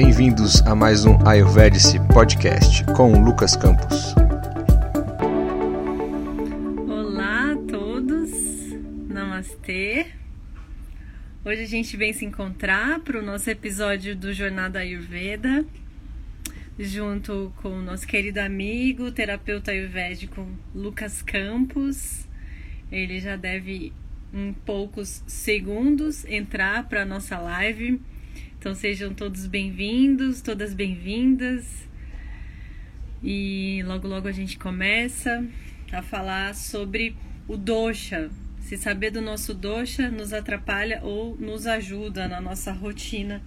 [0.00, 4.14] Bem-vindos a mais um Ayurvedic Podcast com Lucas Campos.
[6.88, 8.30] Olá a todos,
[9.08, 10.06] Namastê.
[11.44, 15.66] Hoje a gente vem se encontrar para o nosso episódio do Jornada Ayurveda,
[16.78, 22.24] junto com o nosso querido amigo, terapeuta ayurvédico Lucas Campos.
[22.92, 23.92] Ele já deve,
[24.32, 28.00] em poucos segundos, entrar para a nossa live.
[28.58, 31.64] Então sejam todos bem-vindos, todas bem-vindas.
[33.22, 35.46] E logo logo a gente começa
[35.92, 37.14] a falar sobre
[37.46, 38.28] o dosha.
[38.60, 43.40] Se saber do nosso dosha nos atrapalha ou nos ajuda na nossa rotina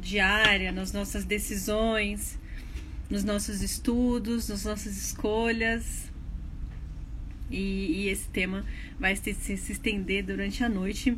[0.00, 2.36] diária, nas nossas decisões,
[3.08, 6.10] nos nossos estudos, nas nossas escolhas.
[7.48, 8.66] E, e esse tema
[8.98, 11.16] vai se, se estender durante a noite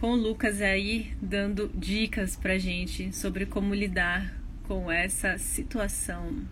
[0.00, 4.34] com o Lucas aí dando dicas pra gente sobre como lidar
[4.66, 6.42] com essa situação.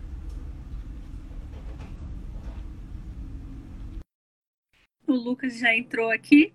[5.07, 6.53] O Lucas já entrou aqui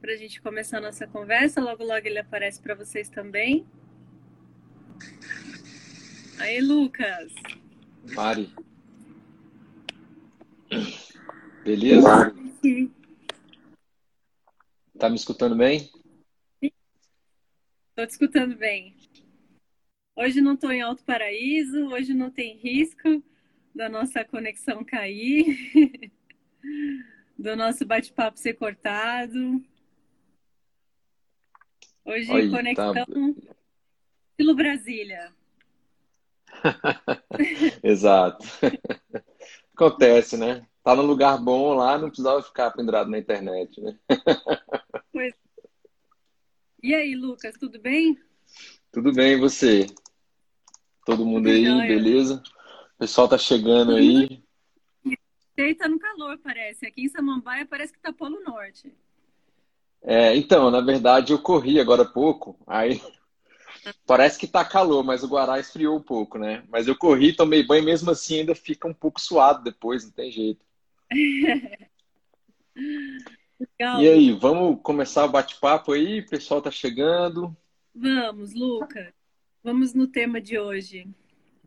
[0.00, 1.60] para a gente começar a nossa conversa.
[1.60, 3.64] Logo, logo ele aparece para vocês também.
[6.40, 7.32] Aí, Lucas.
[8.12, 8.52] Mari.
[11.64, 12.34] Beleza?
[12.60, 12.95] Sim.
[14.98, 15.90] Tá me escutando bem?
[16.62, 18.96] Estou te escutando bem.
[20.14, 23.22] Hoje não estou em Alto Paraíso, hoje não tem risco
[23.74, 26.10] da nossa conexão cair,
[27.38, 29.62] do nosso bate-papo ser cortado.
[32.02, 33.06] Hoje Oi, conexão tá.
[34.34, 35.30] pelo Brasília.
[37.84, 38.46] Exato.
[39.74, 40.66] Acontece, né?
[40.82, 43.98] Tá no lugar bom lá, não precisava ficar pendurado na internet, né?
[46.86, 48.16] E aí, Lucas, tudo bem?
[48.92, 49.88] Tudo bem, e você?
[51.04, 51.88] Todo mundo aí, Joia.
[51.88, 52.40] beleza?
[52.94, 54.40] O pessoal tá chegando aí.
[55.56, 56.86] Ele tá no calor, parece.
[56.86, 58.94] Aqui em Samambaia parece que tá Polo Norte.
[60.00, 63.02] É, então, na verdade, eu corri agora há pouco, aí
[64.06, 66.62] parece que tá calor, mas o Guará esfriou um pouco, né?
[66.68, 70.30] Mas eu corri, tomei banho, mesmo assim ainda fica um pouco suado depois, não tem
[70.30, 70.64] jeito.
[73.58, 74.02] Legal.
[74.02, 76.20] E aí, vamos começar o bate-papo aí?
[76.20, 77.56] O pessoal tá chegando.
[77.94, 79.12] Vamos, Lucas.
[79.64, 81.08] Vamos no tema de hoje.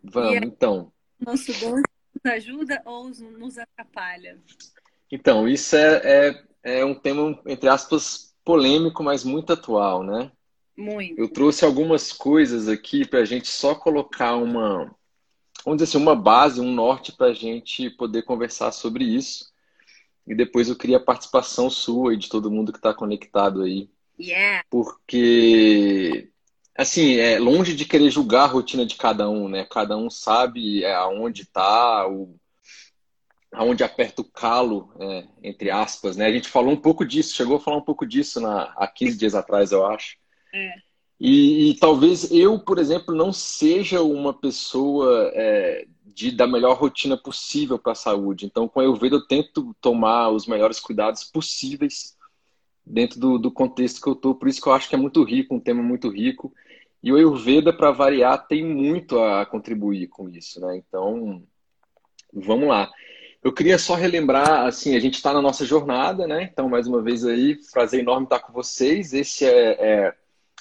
[0.03, 0.41] Vamos, aí?
[0.43, 0.91] então.
[1.19, 4.37] Nosso dom nos ajuda ou nos atrapalha?
[5.11, 6.01] Então, isso é,
[6.63, 10.31] é, é um tema, entre aspas, polêmico, mas muito atual, né?
[10.77, 11.19] Muito.
[11.19, 14.95] Eu trouxe algumas coisas aqui para a gente só colocar uma,
[15.65, 19.51] vamos dizer assim, uma base, um norte para a gente poder conversar sobre isso.
[20.29, 23.89] E depois eu queria a participação sua e de todo mundo que está conectado aí.
[24.19, 24.63] Yeah.
[24.69, 26.29] Porque,
[26.77, 29.65] assim, é longe de querer julgar a rotina de cada um, né?
[29.65, 32.39] Cada um sabe é, aonde está, o,
[33.51, 36.27] aonde aperta o calo, é, entre aspas, né?
[36.27, 39.17] A gente falou um pouco disso, chegou a falar um pouco disso na, há 15
[39.17, 40.15] dias atrás, eu acho.
[40.53, 40.73] É.
[41.19, 47.17] E, e talvez eu, por exemplo, não seja uma pessoa é, de, da melhor rotina
[47.17, 48.45] possível para a saúde.
[48.45, 52.17] Então, com a Ayurveda, eu tento tomar os melhores cuidados possíveis
[52.85, 54.35] dentro do, do contexto que eu estou.
[54.35, 56.53] Por isso que eu acho que é muito rico, um tema muito rico.
[57.01, 60.77] E o Ayurveda, para variar, tem muito a contribuir com isso, né?
[60.77, 61.43] Então,
[62.33, 62.91] vamos lá.
[63.41, 66.49] Eu queria só relembrar, assim, a gente está na nossa jornada, né?
[66.51, 69.13] Então, mais uma vez aí, prazer enorme estar com vocês.
[69.13, 70.13] Esse é, é...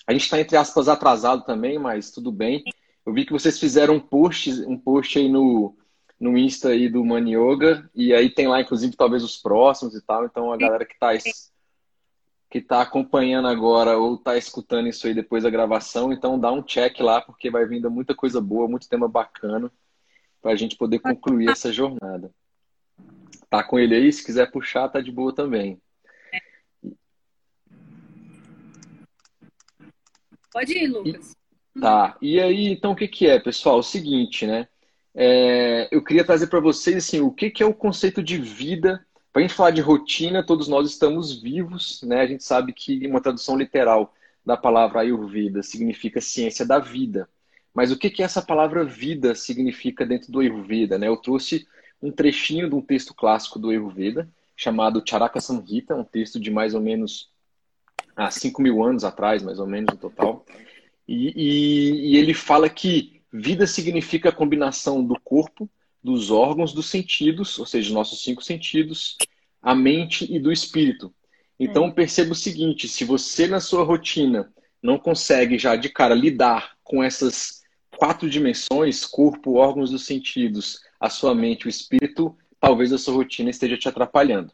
[0.07, 2.63] a gente está entre aspas atrasado também, mas tudo bem.
[3.09, 5.75] Eu vi que vocês fizeram um post, um post aí no,
[6.21, 10.03] no Insta aí do Mani Yoga, e aí tem lá, inclusive, talvez os próximos e
[10.03, 10.27] tal.
[10.27, 11.09] Então, a galera que está
[12.51, 16.63] que tá acompanhando agora ou está escutando isso aí depois da gravação, então dá um
[16.63, 19.73] check lá, porque vai vindo muita coisa boa, muito tema bacana,
[20.43, 22.31] para a gente poder concluir essa jornada.
[23.49, 24.13] Tá com ele aí?
[24.13, 25.81] Se quiser puxar, tá de boa também.
[30.53, 31.38] Pode ir, Lucas.
[31.81, 32.17] Tá.
[32.21, 33.79] E aí, então, o que que é, pessoal?
[33.79, 34.69] O seguinte, né?
[35.15, 39.05] É, eu queria trazer para vocês assim, o que que é o conceito de vida.
[39.33, 42.21] Para a gente falar de rotina, todos nós estamos vivos, né?
[42.21, 44.15] A gente sabe que uma tradução literal
[44.45, 47.29] da palavra Ayurveda significa ciência da vida.
[47.75, 51.07] Mas o que que essa palavra vida significa dentro do Ayurveda, né?
[51.07, 51.67] Eu trouxe
[52.03, 56.75] um trechinho de um texto clássico do Ayurveda chamado Charaka Samhita, um texto de mais
[56.75, 57.31] ou menos
[58.17, 60.45] há 5 mil anos atrás, mais ou menos no total.
[61.09, 65.69] E, e, e ele fala que vida significa a combinação do corpo,
[66.05, 69.17] dos órgãos, dos sentidos, ou seja, nossos cinco sentidos,
[69.61, 71.13] a mente e do espírito.
[71.59, 74.53] Então perceba o seguinte: se você na sua rotina
[74.83, 77.63] não consegue já de cara lidar com essas
[77.97, 83.51] quatro dimensões, corpo, órgãos dos sentidos, a sua mente, o espírito, talvez a sua rotina
[83.51, 84.53] esteja te atrapalhando.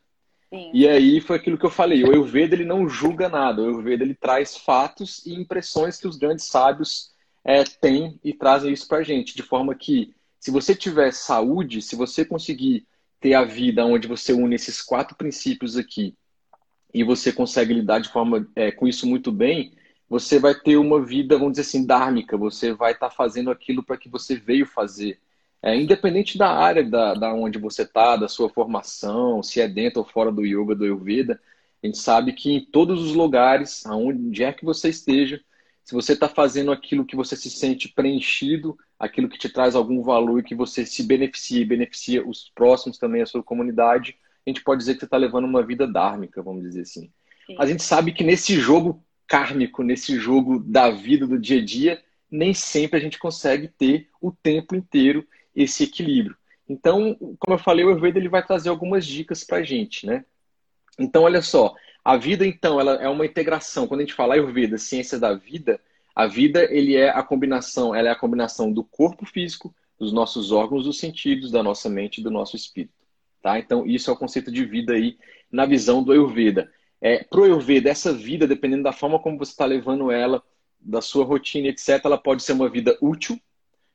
[0.55, 0.71] Sim.
[0.73, 4.05] E aí foi aquilo que eu falei, o Ayurveda ele não julga nada, o Ayurveda
[4.05, 7.13] ele traz fatos e impressões que os grandes sábios
[7.45, 11.83] é, têm e trazem isso para a gente, de forma que se você tiver saúde,
[11.83, 12.87] se você conseguir
[13.19, 16.15] ter a vida onde você une esses quatro princípios aqui
[16.93, 19.73] e você consegue lidar de forma é, com isso muito bem,
[20.09, 23.83] você vai ter uma vida, vamos dizer assim, dármica, você vai estar tá fazendo aquilo
[23.83, 25.19] para que você veio fazer.
[25.67, 30.01] É, independente da área da, da onde você está, da sua formação, se é dentro
[30.01, 31.41] ou fora do yoga, do Ayurveda,
[31.83, 35.41] a gente sabe que em todos os lugares, aonde é que você esteja,
[35.83, 40.03] se você está fazendo aquilo que você se sente preenchido, aquilo que te traz algum
[40.03, 44.51] valor e que você se beneficia e beneficia os próximos também, a sua comunidade, a
[44.51, 47.11] gente pode dizer que você está levando uma vida dármica, vamos dizer assim.
[47.47, 47.57] Sim.
[47.59, 52.03] A gente sabe que nesse jogo kármico, nesse jogo da vida, do dia a dia,
[52.31, 56.37] nem sempre a gente consegue ter o tempo inteiro esse equilíbrio.
[56.69, 60.25] Então, como eu falei, o Ayurveda ele vai trazer algumas dicas para a gente, né?
[60.99, 61.75] Então, olha só,
[62.05, 63.87] a vida, então, ela é uma integração.
[63.87, 65.81] Quando a gente fala Ayurveda, ciência da vida,
[66.15, 70.53] a vida ele é a combinação, ela é a combinação do corpo físico, dos nossos
[70.53, 72.95] órgãos, dos sentidos, da nossa mente e do nosso espírito.
[73.43, 73.59] Tá?
[73.59, 75.19] Então, isso é o conceito de vida aí
[75.51, 76.71] na visão do Ayurveda.
[77.01, 80.43] É, pro Ayurveda, essa vida, dependendo da forma como você está levando ela,
[80.81, 83.41] da sua rotina, etc., ela pode ser uma vida útil,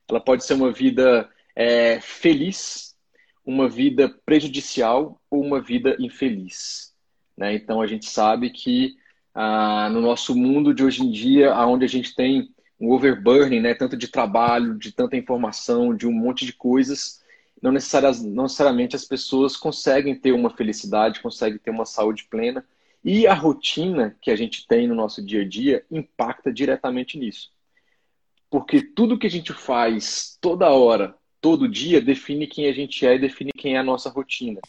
[0.08, 2.96] ela pode ser uma vida é, feliz,
[3.44, 6.94] uma vida prejudicial ou uma vida infeliz.
[7.36, 7.54] Né?
[7.54, 8.94] Então a gente sabe que
[9.34, 13.74] ah, no nosso mundo de hoje em dia, onde a gente tem um overburning, né?
[13.74, 17.20] tanto de trabalho, de tanta informação, de um monte de coisas,
[17.62, 22.64] não, não necessariamente as pessoas conseguem ter uma felicidade, conseguem ter uma saúde plena.
[23.04, 27.50] E a rotina que a gente tem no nosso dia a dia impacta diretamente nisso.
[28.50, 33.14] Porque tudo que a gente faz toda hora, todo dia define quem a gente é
[33.14, 34.60] e define quem é a nossa rotina.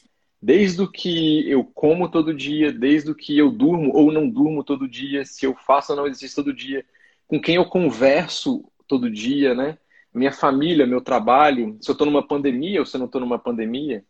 [0.42, 4.64] Desde o que eu como todo dia, desde o que eu durmo ou não durmo
[4.64, 6.84] todo dia, se eu faço ou não exercício todo dia,
[7.28, 9.78] com quem eu converso todo dia, né?
[10.14, 13.40] Minha família, meu trabalho, se eu estou numa pandemia ou se eu não estou numa
[13.40, 14.04] pandemia.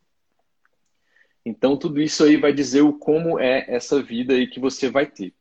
[1.46, 5.06] Então, tudo isso aí vai dizer o como é essa vida aí que você vai
[5.06, 5.34] ter.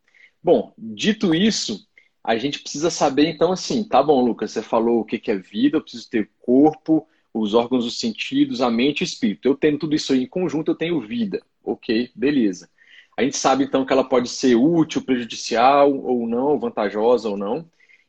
[0.43, 1.87] Bom, dito isso,
[2.25, 5.77] a gente precisa saber, então, assim, tá bom, Lucas, você falou o que é vida,
[5.77, 9.47] eu preciso ter corpo, os órgãos dos sentidos, a mente e o espírito.
[9.47, 11.43] Eu tenho tudo isso aí em conjunto, eu tenho vida.
[11.65, 12.69] Ok, beleza.
[13.17, 17.67] A gente sabe, então, que ela pode ser útil, prejudicial ou não, vantajosa ou não.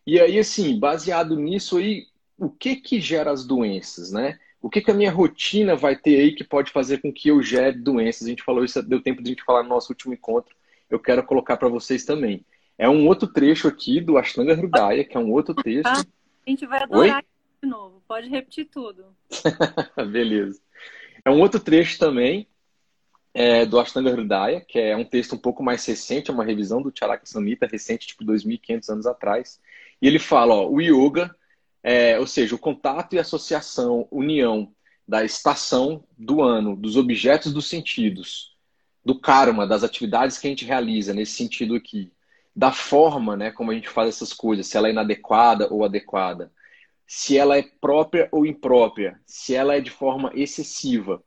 [0.07, 2.05] E aí, assim, baseado nisso aí,
[2.37, 4.39] o que que gera as doenças, né?
[4.61, 7.41] O que que a minha rotina vai ter aí que pode fazer com que eu
[7.41, 8.25] gere doenças?
[8.25, 10.55] A gente falou isso, deu tempo de a gente falar no nosso último encontro.
[10.89, 12.45] Eu quero colocar para vocês também.
[12.77, 15.87] É um outro trecho aqui do Ashtanga Hridaya, que é um outro texto.
[15.87, 16.03] Ah,
[16.45, 17.25] a gente vai adorar Oi?
[17.61, 18.01] De novo.
[18.07, 19.05] Pode repetir tudo.
[20.11, 20.59] Beleza.
[21.23, 22.47] É um outro trecho também
[23.33, 26.81] é, do Ashtanga Hridaya, que é um texto um pouco mais recente, é uma revisão
[26.81, 29.59] do Charaka Samhita, recente, tipo 2.500 anos atrás.
[30.01, 31.33] E ele fala, ó, o yoga,
[31.83, 34.73] é, ou seja, o contato e associação, união
[35.07, 38.55] da estação do ano, dos objetos dos sentidos,
[39.03, 42.11] do karma, das atividades que a gente realiza nesse sentido aqui,
[42.55, 46.51] da forma, né, como a gente faz essas coisas, se ela é inadequada ou adequada,
[47.13, 51.21] se ela é própria ou imprópria, se ela é de forma excessiva.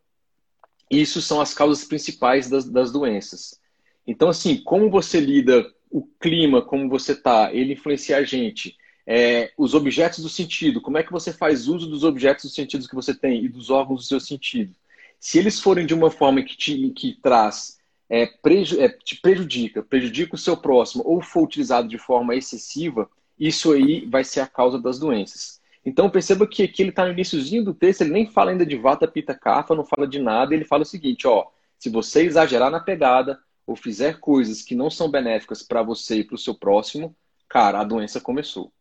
[0.91, 3.61] Isso são as causas principais das, das doenças.
[4.07, 8.75] Então, assim, como você lida o clima, como você está, ele influencia a gente.
[9.07, 12.87] É, os objetos do sentido, como é que você faz uso dos objetos dos sentidos
[12.87, 14.75] que você tem e dos órgãos do seu sentido.
[15.21, 19.83] Se eles forem de uma forma que, te, que traz é, preju, é, te prejudica,
[19.83, 23.07] prejudica o seu próximo ou for utilizado de forma excessiva,
[23.39, 25.63] isso aí vai ser a causa das doenças.
[25.85, 28.77] Então perceba que aqui ele está no iníciozinho do texto, ele nem fala ainda de
[28.77, 31.47] vata, pita, kapha, não fala de nada, ele fala o seguinte, ó,
[31.79, 36.25] se você exagerar na pegada ou fizer coisas que não são benéficas para você e
[36.25, 37.15] para o seu próximo,
[37.49, 38.73] cara, a doença começou.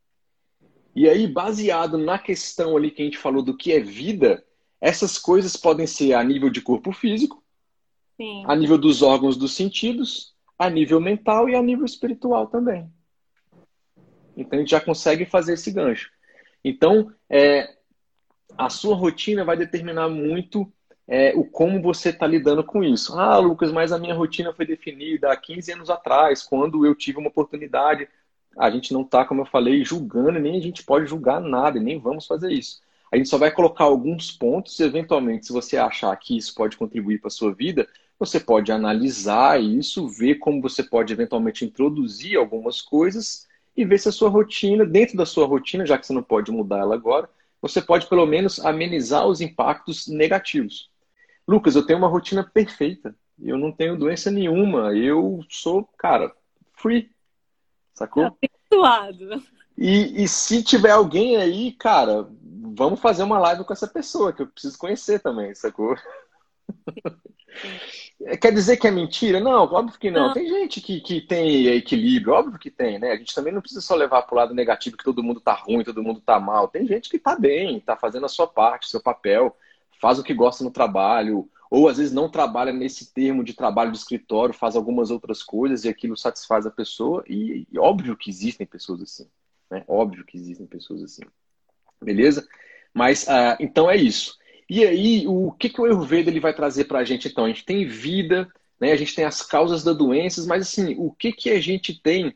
[0.95, 4.43] E aí, baseado na questão ali que a gente falou do que é vida,
[4.79, 7.43] essas coisas podem ser a nível de corpo físico,
[8.15, 8.43] Sim.
[8.47, 12.89] a nível dos órgãos dos sentidos, a nível mental e a nível espiritual também.
[14.37, 16.11] Então a gente já consegue fazer esse gancho.
[16.63, 17.75] Então, é,
[18.57, 20.71] a sua rotina vai determinar muito
[21.07, 23.17] é, o como você está lidando com isso.
[23.17, 27.17] Ah, Lucas, mas a minha rotina foi definida há 15 anos atrás, quando eu tive
[27.17, 28.07] uma oportunidade.
[28.57, 31.99] A gente não está, como eu falei, julgando, nem a gente pode julgar nada, nem
[31.99, 32.81] vamos fazer isso.
[33.11, 36.77] A gente só vai colocar alguns pontos, e eventualmente, se você achar que isso pode
[36.77, 42.37] contribuir para a sua vida, você pode analisar isso, ver como você pode eventualmente introduzir
[42.37, 46.13] algumas coisas e ver se a sua rotina, dentro da sua rotina, já que você
[46.13, 47.29] não pode mudar ela agora,
[47.61, 50.89] você pode pelo menos amenizar os impactos negativos.
[51.47, 53.15] Lucas, eu tenho uma rotina perfeita.
[53.41, 54.93] Eu não tenho doença nenhuma.
[54.93, 56.33] Eu sou, cara,
[56.73, 57.09] free.
[57.93, 58.25] Sacou?
[58.25, 59.43] Abençoado.
[59.77, 62.27] E, e se tiver alguém aí, cara,
[62.75, 65.95] vamos fazer uma live com essa pessoa, que eu preciso conhecer também, sacou?
[68.41, 69.39] Quer dizer que é mentira?
[69.39, 70.27] Não, óbvio que não.
[70.27, 70.33] não.
[70.33, 73.11] Tem gente que, que tem equilíbrio, óbvio que tem, né?
[73.11, 75.53] A gente também não precisa só levar para o lado negativo que todo mundo tá
[75.53, 76.67] ruim, todo mundo tá mal.
[76.67, 79.55] Tem gente que tá bem, tá fazendo a sua parte, seu papel,
[79.99, 83.91] faz o que gosta no trabalho, ou às vezes não trabalha nesse termo de trabalho
[83.91, 87.23] de escritório, faz algumas outras coisas e aquilo satisfaz a pessoa.
[87.27, 89.27] E, e óbvio que existem pessoas assim,
[89.69, 89.83] né?
[89.87, 91.23] Óbvio que existem pessoas assim.
[92.01, 92.47] Beleza?
[92.93, 94.37] Mas uh, então é isso.
[94.75, 97.45] E aí, o que, que o Ayurveda ele vai trazer para a gente então?
[97.45, 98.51] A gente tem vida,
[98.81, 98.91] né?
[98.91, 102.35] a gente tem as causas das doenças, mas assim, o que, que a gente tem,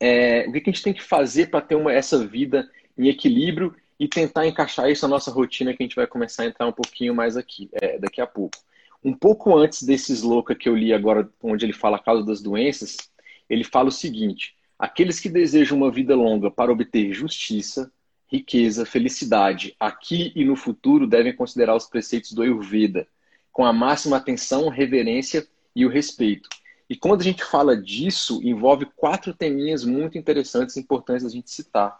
[0.00, 2.68] é, o que, que a gente tem que fazer para ter uma, essa vida
[2.98, 6.46] em equilíbrio e tentar encaixar isso na nossa rotina que a gente vai começar a
[6.46, 8.58] entrar um pouquinho mais aqui, é, daqui a pouco.
[9.04, 12.42] Um pouco antes desse sloka que eu li agora, onde ele fala a causa das
[12.42, 12.96] doenças,
[13.48, 17.92] ele fala o seguinte: aqueles que desejam uma vida longa para obter justiça,
[18.30, 23.08] riqueza, felicidade, aqui e no futuro, devem considerar os preceitos do Ayurveda,
[23.50, 26.48] com a máxima atenção, reverência e o respeito.
[26.88, 31.50] E quando a gente fala disso, envolve quatro teminhas muito interessantes e importantes a gente
[31.50, 31.98] citar.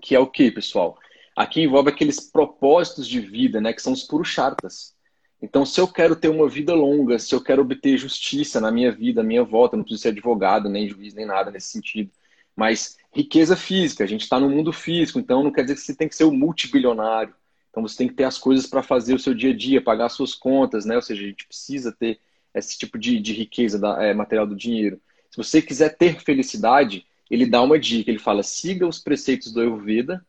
[0.00, 0.98] Que é o que, pessoal?
[1.34, 4.94] Aqui envolve aqueles propósitos de vida, né, que são os purushartas.
[5.40, 8.90] Então, se eu quero ter uma vida longa, se eu quero obter justiça na minha
[8.90, 12.10] vida, na minha volta, não preciso ser advogado, nem juiz, nem nada nesse sentido.
[12.56, 15.94] Mas riqueza física, a gente está no mundo físico, então não quer dizer que você
[15.94, 17.34] tem que ser o multibilionário.
[17.70, 20.08] Então você tem que ter as coisas para fazer o seu dia a dia, pagar
[20.08, 20.96] suas contas, né?
[20.96, 22.18] Ou seja, a gente precisa ter
[22.54, 24.98] esse tipo de, de riqueza da, é, material do dinheiro.
[25.30, 29.60] Se você quiser ter felicidade, ele dá uma dica, ele fala: siga os preceitos do
[29.60, 30.24] Ayurveda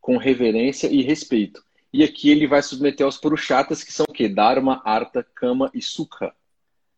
[0.00, 1.64] com reverência e respeito.
[1.92, 4.28] E aqui ele vai submeter aos purushatas, que são o quê?
[4.28, 6.32] Dharma, Artha, Kama e Sukha.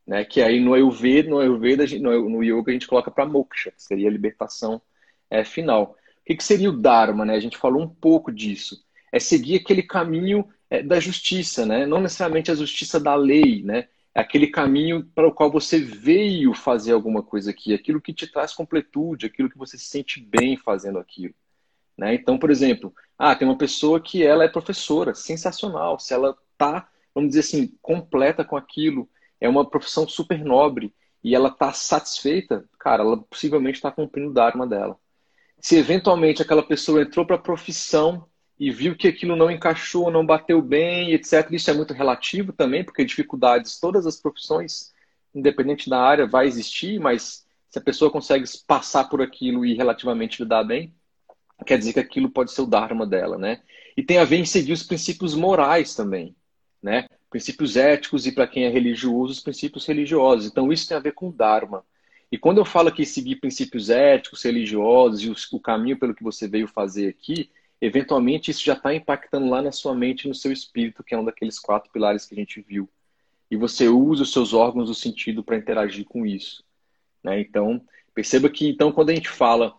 [0.07, 0.25] Né?
[0.25, 3.83] Que aí no Ayurveda, no, Ayurveda, no, no Yoga, a gente coloca para Moksha, que
[3.83, 4.81] seria a libertação
[5.29, 5.97] é, final.
[6.21, 7.25] O que, que, seria o Dharma?
[7.25, 7.35] Né?
[7.35, 8.85] A gente falou um pouco disso.
[9.11, 11.87] É seguir aquele caminho é, da justiça, né?
[11.87, 13.89] não necessariamente a justiça da lei, né?
[14.17, 18.27] é aquele caminho para o qual você veio fazer alguma coisa aqui, aquilo que te
[18.27, 21.35] traz completude, aquilo que você se sente bem fazendo aquilo.
[21.99, 22.15] Né?
[22.15, 26.89] Então, por exemplo, ah, tem uma pessoa que ela é professora, sensacional, se ela está,
[27.15, 29.07] vamos dizer assim, completa com aquilo,
[29.41, 34.33] é uma profissão super nobre e ela está satisfeita, cara, ela possivelmente está cumprindo o
[34.33, 34.97] Dharma dela.
[35.59, 38.27] Se eventualmente aquela pessoa entrou para a profissão
[38.59, 42.85] e viu que aquilo não encaixou, não bateu bem, etc., isso é muito relativo também,
[42.85, 44.93] porque dificuldades, todas as profissões,
[45.35, 50.43] independente da área, vai existir, mas se a pessoa consegue passar por aquilo e relativamente
[50.43, 50.95] lidar bem,
[51.67, 53.63] quer dizer que aquilo pode ser o Dharma dela, né?
[53.97, 56.37] E tem a ver em seguir os princípios morais também,
[56.83, 57.07] né?
[57.31, 60.47] Princípios éticos e para quem é religioso, os princípios religiosos.
[60.47, 61.85] Então isso tem a ver com Dharma.
[62.31, 66.49] E quando eu falo aqui seguir princípios éticos, religiosos e o caminho pelo que você
[66.49, 71.05] veio fazer aqui, eventualmente isso já está impactando lá na sua mente no seu espírito,
[71.05, 72.89] que é um daqueles quatro pilares que a gente viu.
[73.51, 76.65] E você usa os seus órgãos do sentido para interagir com isso.
[77.23, 77.41] Né?
[77.41, 77.81] Então,
[78.13, 79.77] perceba que então quando a gente fala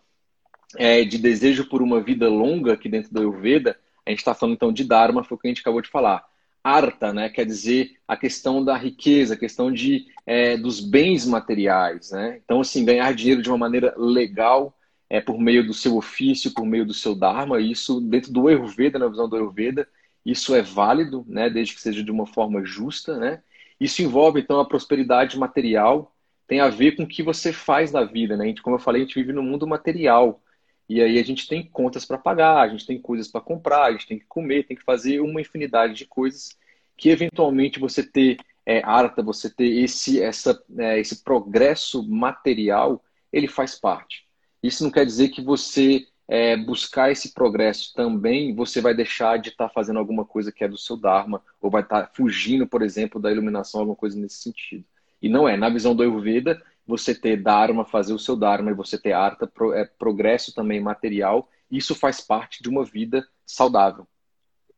[0.76, 4.54] é, de desejo por uma vida longa aqui dentro da Ayurveda, a gente está falando
[4.54, 6.24] então de Dharma, foi o que a gente acabou de falar.
[6.68, 12.10] Arta, né, quer dizer a questão da riqueza, a questão de, é, dos bens materiais.
[12.10, 12.40] Né?
[12.44, 14.76] Então, assim, ganhar dinheiro de uma maneira legal,
[15.08, 18.98] é, por meio do seu ofício, por meio do seu Dharma, isso dentro do Ayurveda,
[18.98, 19.88] na visão do Ayurveda,
[20.24, 23.16] isso é válido, né, desde que seja de uma forma justa.
[23.16, 23.42] Né?
[23.80, 26.14] Isso envolve, então, a prosperidade material,
[26.46, 28.36] tem a ver com o que você faz na vida.
[28.36, 28.54] Né?
[28.62, 30.42] Como eu falei, a gente vive no mundo material.
[30.88, 33.92] E aí a gente tem contas para pagar, a gente tem coisas para comprar, a
[33.92, 36.56] gente tem que comer, tem que fazer uma infinidade de coisas
[36.96, 38.82] que eventualmente você ter é,
[39.24, 43.02] você ter esse, essa, é, esse progresso material,
[43.32, 44.26] ele faz parte.
[44.62, 49.48] Isso não quer dizer que você é, buscar esse progresso também, você vai deixar de
[49.48, 52.66] estar tá fazendo alguma coisa que é do seu Dharma, ou vai estar tá fugindo,
[52.66, 54.84] por exemplo, da iluminação, alguma coisa nesse sentido.
[55.22, 55.56] E não é.
[55.56, 59.46] Na visão do Ayurveda, você ter Dharma, fazer o seu Dharma, e você ter Artha,
[59.46, 64.08] pro, é, progresso também material, isso faz parte de uma vida saudável,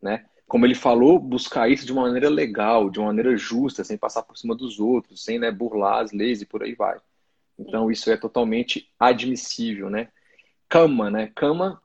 [0.03, 0.27] né?
[0.49, 4.25] Como ele falou, buscar isso de uma maneira legal, de uma maneira justa, sem passar
[4.25, 6.99] por cima dos outros, sem né, burlar as leis e por aí vai.
[7.57, 10.09] Então isso é totalmente admissível, né?
[10.69, 11.31] Kama, né?
[11.37, 11.81] Kama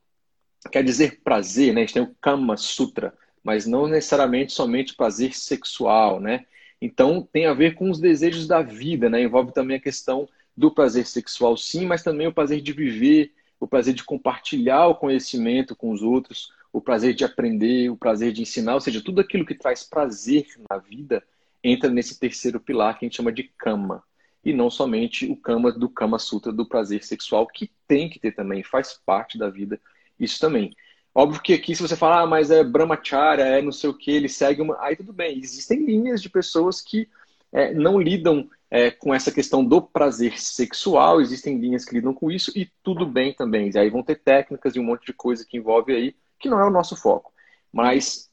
[0.72, 1.82] quer dizer prazer, né?
[1.82, 3.14] A gente tem o Kama Sutra,
[3.44, 6.48] mas não necessariamente somente prazer sexual, né?
[6.86, 9.24] Então, tem a ver com os desejos da vida, né?
[9.24, 13.68] Envolve também a questão do prazer sexual, sim, mas também o prazer de viver, o
[13.68, 18.44] prazer de compartilhar o conhecimento com os outros, o prazer de aprender, o prazer de
[18.44, 21.24] ensinar, ou seja, tudo aquilo que traz prazer na vida
[21.64, 24.04] entra nesse terceiro pilar que a gente chama de kama.
[24.44, 28.34] E não somente o kama do Kama Sutra do prazer sexual, que tem que ter
[28.34, 29.82] também, faz parte da vida,
[30.20, 30.72] isso também.
[31.18, 34.12] Óbvio que aqui, se você falar, ah, mas é brahmacharya, é não sei o que,
[34.12, 34.78] ele segue uma.
[34.82, 35.40] Aí tudo bem.
[35.40, 37.08] Existem linhas de pessoas que
[37.54, 42.30] é, não lidam é, com essa questão do prazer sexual, existem linhas que lidam com
[42.30, 43.72] isso e tudo bem também.
[43.74, 46.60] E aí vão ter técnicas e um monte de coisa que envolve aí, que não
[46.60, 47.32] é o nosso foco.
[47.72, 48.30] Mas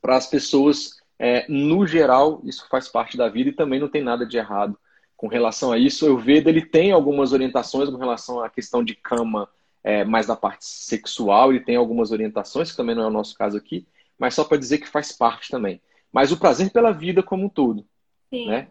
[0.00, 4.04] para as pessoas, é, no geral, isso faz parte da vida e também não tem
[4.04, 4.78] nada de errado
[5.16, 6.06] com relação a isso.
[6.06, 9.48] Eu vejo ele tem algumas orientações com relação à questão de cama,
[9.84, 13.36] é, mais da parte sexual, ele tem algumas orientações, que também não é o nosso
[13.36, 13.86] caso aqui,
[14.18, 15.80] mas só para dizer que faz parte também.
[16.10, 17.86] Mas o prazer pela vida como um todo.
[18.30, 18.48] Sim.
[18.48, 18.68] Né?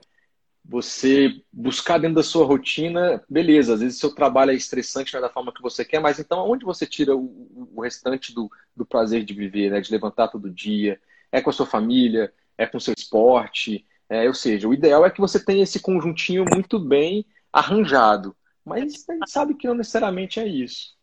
[0.66, 5.22] Você buscar dentro da sua rotina, beleza, às vezes seu trabalho é estressante, não é
[5.22, 8.86] da forma que você quer, mas então onde você tira o, o restante do, do
[8.86, 9.82] prazer de viver, né?
[9.82, 11.00] de levantar todo dia?
[11.32, 15.06] É com a sua família, é com o seu esporte, é, ou seja, o ideal
[15.06, 19.76] é que você tenha esse conjuntinho muito bem arranjado, mas a gente sabe que não
[19.76, 20.96] necessariamente é isso.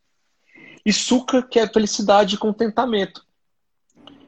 [0.85, 3.25] E suca, que é felicidade e contentamento.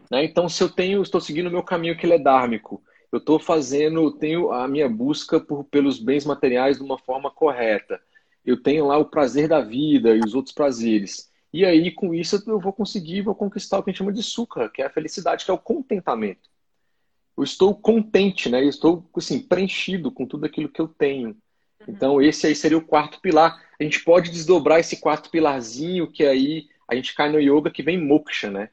[0.10, 0.24] Né?
[0.25, 3.40] Então, se eu tenho, estou seguindo o meu caminho que ele é dármico, eu estou
[3.40, 8.02] fazendo, tenho a minha busca por, pelos bens materiais de uma forma correta.
[8.46, 11.32] Eu tenho lá o prazer da vida e os outros prazeres.
[11.54, 14.24] E aí, com isso, eu vou conseguir, vou conquistar o que a gente chama de
[14.24, 16.50] suca, que é a felicidade, que é o contentamento.
[17.38, 18.63] Eu estou contente, né?
[18.63, 21.38] Eu estou, assim, preenchido com tudo aquilo que eu tenho.
[21.88, 23.62] Então, esse aí seria o quarto pilar.
[23.80, 27.84] A gente pode desdobrar esse quarto pilarzinho, que aí a gente cai no yoga que
[27.84, 28.70] vem moksha, né?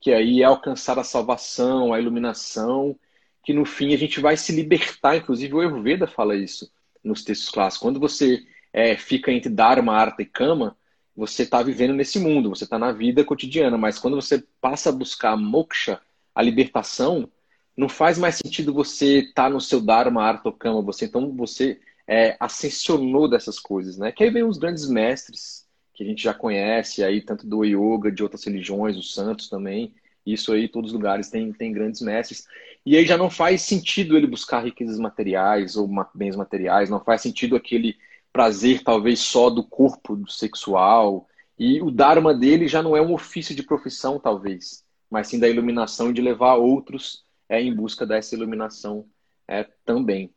[0.00, 2.96] Que aí é alcançar a salvação, a iluminação
[3.42, 5.16] que no fim a gente vai se libertar.
[5.16, 6.70] Inclusive o Ayurveda fala isso
[7.02, 7.82] nos textos clássicos.
[7.82, 10.76] Quando você é, fica entre Dharma, Artha e Kama,
[11.16, 13.76] você está vivendo nesse mundo, você está na vida cotidiana.
[13.76, 16.00] Mas quando você passa a buscar moksha,
[16.34, 17.28] a libertação,
[17.76, 20.82] não faz mais sentido você estar tá no seu Dharma, Artha ou Kama.
[20.82, 24.10] Você, então você é, ascensionou dessas coisas, né?
[24.10, 28.10] Que aí vem os grandes mestres que a gente já conhece aí, tanto do yoga,
[28.10, 29.94] de outras religiões, os santos também.
[30.26, 32.48] Isso aí, todos os lugares tem, tem grandes mestres.
[32.84, 37.22] E aí já não faz sentido ele buscar riquezas materiais ou bens materiais, não faz
[37.22, 37.96] sentido aquele
[38.32, 41.28] prazer talvez só do corpo, do sexual.
[41.56, 45.48] E o Dharma dele já não é um ofício de profissão, talvez, mas sim da
[45.48, 49.06] iluminação e de levar outros é, em busca dessa iluminação
[49.46, 50.34] é, também.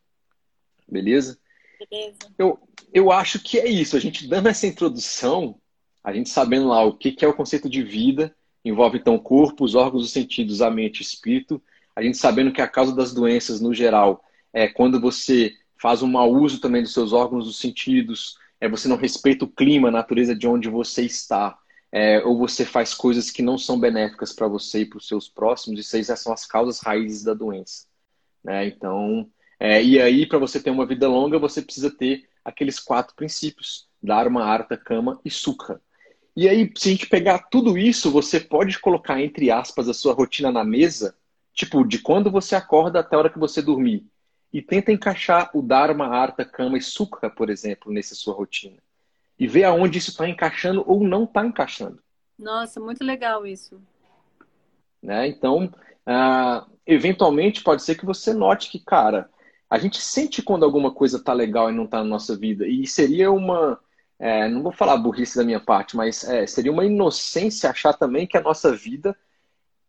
[0.88, 1.36] Beleza?
[2.38, 2.58] Eu,
[2.92, 3.96] eu acho que é isso.
[3.96, 5.56] A gente dando essa introdução,
[6.02, 8.34] a gente sabendo lá o que, que é o conceito de vida,
[8.64, 11.62] envolve então o corpo, os órgãos, os sentidos, a mente, o espírito
[11.94, 16.08] a gente sabendo que a causa das doenças, no geral, é quando você faz um
[16.08, 19.92] mau uso também dos seus órgãos dos sentidos, é você não respeita o clima, a
[19.92, 21.56] natureza de onde você está,
[21.92, 25.28] é, ou você faz coisas que não são benéficas para você e para os seus
[25.28, 27.86] próximos, isso aí são as causas raízes da doença.
[28.42, 28.66] Né?
[28.66, 33.14] Então, é, e aí, para você ter uma vida longa, você precisa ter aqueles quatro
[33.14, 35.80] princípios: Dharma, Artha, Kama e Sukha.
[36.36, 40.12] E aí, se a gente pegar tudo isso, você pode colocar, entre aspas, a sua
[40.12, 41.14] rotina na mesa
[41.54, 44.04] Tipo, de quando você acorda até a hora que você dormir.
[44.52, 48.76] E tenta encaixar o Dharma, Artha, Kama e Sukha, por exemplo, nessa sua rotina.
[49.38, 52.02] E ver aonde isso está encaixando ou não está encaixando.
[52.36, 53.80] Nossa, muito legal isso.
[55.00, 55.28] Né?
[55.28, 59.30] Então, uh, eventualmente pode ser que você note que, cara,
[59.74, 62.64] a gente sente quando alguma coisa tá legal e não tá na nossa vida.
[62.64, 63.80] E seria uma.
[64.16, 68.24] É, não vou falar burrice da minha parte, mas é, seria uma inocência achar também
[68.24, 69.16] que a nossa vida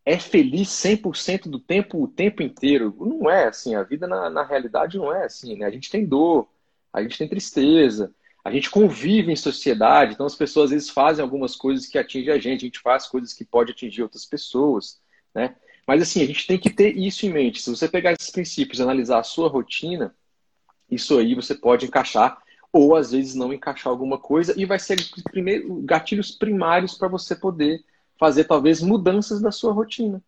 [0.04, 2.96] é feliz 100% do tempo, o tempo inteiro.
[3.00, 5.68] Não é assim, a vida na, na realidade não é assim, né?
[5.68, 6.50] A gente tem dor,
[6.92, 8.12] a gente tem tristeza,
[8.44, 12.34] a gente convive em sociedade, então as pessoas às vezes fazem algumas coisas que atingem
[12.34, 15.00] a gente, a gente faz coisas que pode atingir outras pessoas,
[15.32, 15.56] né?
[15.88, 17.62] Mas assim, a gente tem que ter isso em mente.
[17.62, 20.16] Se você pegar esses princípios e analisar a sua rotina,
[20.90, 24.98] isso aí você pode encaixar ou às vezes não encaixar alguma coisa e vai ser
[25.32, 27.84] primeiro gatilhos primários para você poder
[28.18, 30.22] fazer talvez mudanças da sua rotina.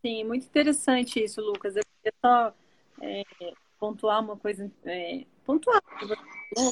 [0.00, 1.76] Sim, muito interessante isso, Lucas.
[1.76, 2.54] Eu queria só
[3.00, 3.22] é,
[3.78, 5.80] pontuar uma coisa, é, pontuar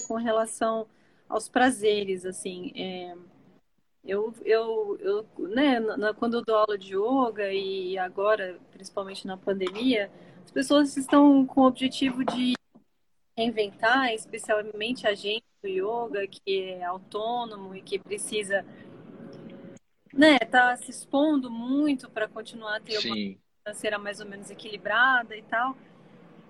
[0.07, 0.87] com relação
[1.29, 2.73] aos prazeres, assim.
[2.75, 3.15] É,
[4.05, 9.37] eu, eu, eu né, na, quando eu dou aula de yoga e agora, principalmente na
[9.37, 10.11] pandemia,
[10.45, 12.55] as pessoas estão com o objetivo de
[13.37, 18.65] reinventar, especialmente a gente do yoga, que é autônomo e que precisa
[20.13, 23.09] né, tá se expondo muito para continuar a ter Sim.
[23.09, 25.77] uma financeira mais ou menos equilibrada e tal.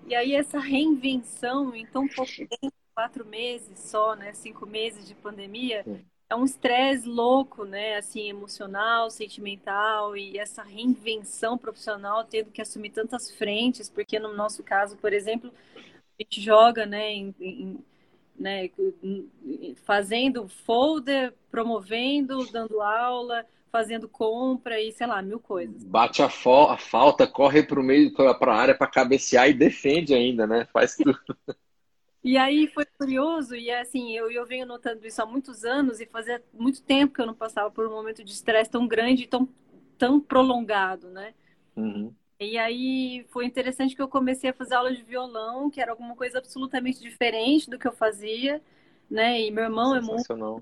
[0.05, 4.33] E aí essa reinvenção em tão pouco tempo quatro meses só, né?
[4.33, 5.83] Cinco meses de pandemia.
[6.33, 7.97] É um estresse louco, né?
[7.97, 14.63] Assim, emocional, sentimental e essa reinvenção profissional, tendo que assumir tantas frentes, porque no nosso
[14.63, 17.85] caso, por exemplo, a gente joga, né, em, em
[18.35, 18.67] né,
[19.85, 25.83] fazendo folder, promovendo, dando aula, fazendo compra e sei lá, mil coisas.
[25.83, 30.15] Bate a, a falta, corre para o meio, para a área para cabecear e defende
[30.15, 30.67] ainda, né?
[30.73, 31.15] Faz tudo.
[32.23, 36.05] E aí foi curioso, e assim, eu, eu venho notando isso há muitos anos, e
[36.05, 39.27] fazia muito tempo que eu não passava por um momento de estresse tão grande e
[39.27, 39.47] tão,
[39.97, 41.33] tão prolongado, né?
[41.75, 42.13] Uhum.
[42.39, 46.15] E aí foi interessante que eu comecei a fazer aula de violão, que era alguma
[46.15, 48.61] coisa absolutamente diferente do que eu fazia,
[49.09, 49.41] né?
[49.41, 50.61] E meu irmão é muito.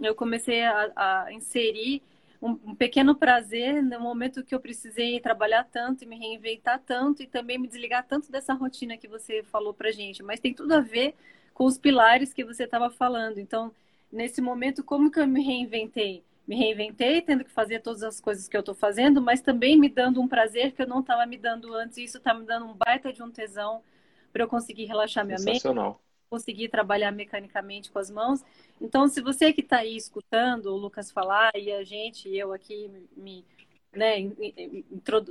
[0.00, 0.92] Eu comecei a,
[1.24, 2.02] a inserir
[2.42, 7.26] um, pequeno prazer no momento que eu precisei trabalhar tanto e me reinventar tanto e
[7.26, 10.22] também me desligar tanto dessa rotina que você falou pra gente.
[10.22, 11.14] Mas tem tudo a ver
[11.54, 13.38] com os pilares que você estava falando.
[13.38, 13.72] Então,
[14.10, 16.24] nesse momento, como que eu me reinventei?
[16.46, 19.88] me reinventei, tendo que fazer todas as coisas que eu estou fazendo, mas também me
[19.88, 21.98] dando um prazer que eu não estava me dando antes.
[21.98, 23.80] E isso está me dando um baita de um tesão
[24.32, 25.62] para eu conseguir relaxar minha mente,
[26.32, 28.42] conseguir trabalhar mecanicamente com as mãos.
[28.80, 32.90] Então, se você que está aí escutando o Lucas falar e a gente, eu aqui
[33.14, 33.44] me,
[33.94, 34.14] né,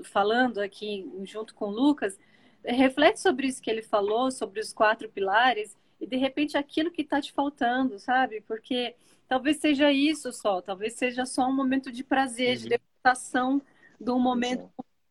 [0.03, 2.19] falando aqui junto com o Lucas,
[2.63, 7.01] reflete sobre isso que ele falou, sobre os quatro pilares e de repente aquilo que
[7.01, 8.41] está te faltando, sabe?
[8.41, 8.93] Porque
[9.27, 12.63] talvez seja isso só, talvez seja só um momento de prazer, uhum.
[12.63, 13.59] de degustação
[13.99, 14.69] de um momento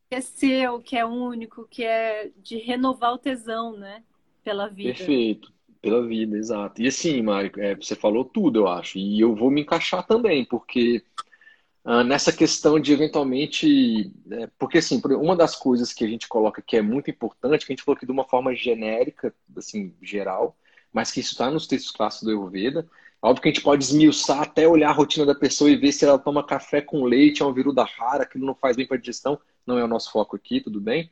[0.09, 4.05] que é seu, que é único, que é de renovar o tesão, né?
[4.45, 4.95] Pela vida.
[4.95, 6.83] Perfeito, pela vida, exato.
[6.83, 10.45] E assim, Mário, é, você falou tudo, eu acho, e eu vou me encaixar também,
[10.45, 11.03] porque
[11.85, 14.13] ah, nessa questão de eventualmente.
[14.31, 17.73] É, porque, assim, uma das coisas que a gente coloca que é muito importante, que
[17.73, 20.57] a gente falou aqui de uma forma genérica, assim, geral,
[20.93, 22.87] mas que isso está nos textos clássicos do Ayurveda,
[23.23, 26.07] Óbvio que a gente pode esmiuçar até olhar a rotina da pessoa e ver se
[26.07, 29.01] ela toma café com leite, é um viruda rara, que não faz bem para a
[29.01, 29.39] digestão.
[29.67, 31.11] Não é o nosso foco aqui, tudo bem?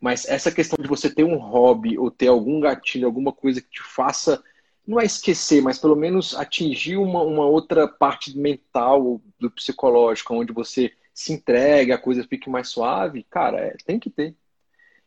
[0.00, 3.70] Mas essa questão de você ter um hobby ou ter algum gatilho, alguma coisa que
[3.70, 4.42] te faça,
[4.86, 10.52] não é esquecer, mas pelo menos atingir uma, uma outra parte mental, do psicológico, onde
[10.52, 14.34] você se entrega, a coisa fique mais suave, cara, é, tem que ter.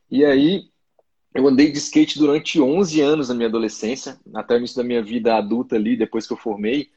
[0.10, 0.70] E aí,
[1.36, 5.04] eu andei de skate durante 11 anos na minha adolescência, até o início da minha
[5.04, 6.90] vida adulta ali, depois que eu formei.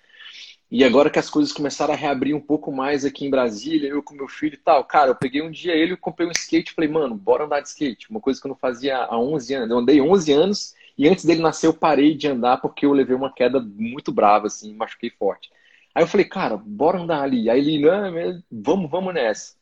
[0.70, 4.02] E agora que as coisas começaram a reabrir um pouco mais aqui em Brasília, eu
[4.02, 6.74] com meu filho e tal, cara, eu peguei um dia ele comprei um skate e
[6.74, 8.08] falei, mano, bora andar de skate.
[8.08, 9.70] Uma coisa que eu não fazia há 11 anos.
[9.70, 13.16] Eu andei 11 anos e antes dele nascer eu parei de andar porque eu levei
[13.16, 15.50] uma queda muito brava, assim, machuquei forte.
[15.94, 17.50] Aí eu falei, cara, bora andar ali.
[17.50, 19.60] Aí ele, não, vamos, vamos nessa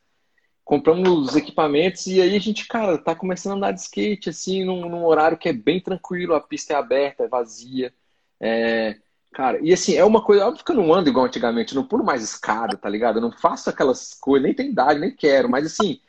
[0.68, 4.66] compramos os equipamentos e aí a gente, cara, tá começando a andar de skate, assim,
[4.66, 7.90] num, num horário que é bem tranquilo, a pista é aberta, é vazia.
[8.38, 8.98] É,
[9.32, 12.04] cara, e assim, é uma coisa, óbvio que eu não ando igual antigamente, não pulo
[12.04, 13.16] mais escada, tá ligado?
[13.16, 16.00] Eu não faço aquelas coisas, nem tem idade, nem quero, mas assim,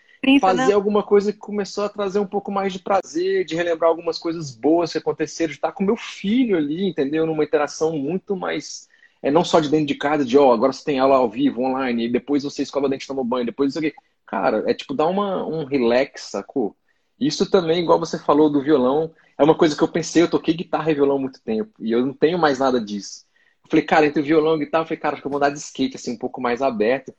[0.41, 0.73] fazer né?
[0.73, 4.51] alguma coisa que começou a trazer um pouco mais de prazer, de relembrar algumas coisas
[4.51, 7.25] boas que aconteceram, de estar com meu filho ali, entendeu?
[7.25, 8.88] Numa interação muito mais.
[9.21, 11.29] É não só de dentro de casa, de ó, oh, agora você tem aula ao
[11.29, 13.93] vivo, online, e depois você escova dente toma banho, depois isso aqui
[14.29, 16.75] Cara, é tipo dar uma, um relax, sacou?
[17.19, 20.53] Isso também, igual você falou do violão, é uma coisa que eu pensei, eu toquei
[20.53, 23.25] guitarra e violão há muito tempo, e eu não tenho mais nada disso.
[23.63, 25.49] Eu falei, cara, entre violão e guitarra, eu falei, cara, acho que eu vou andar
[25.49, 27.13] de skate, assim, um pouco mais aberto.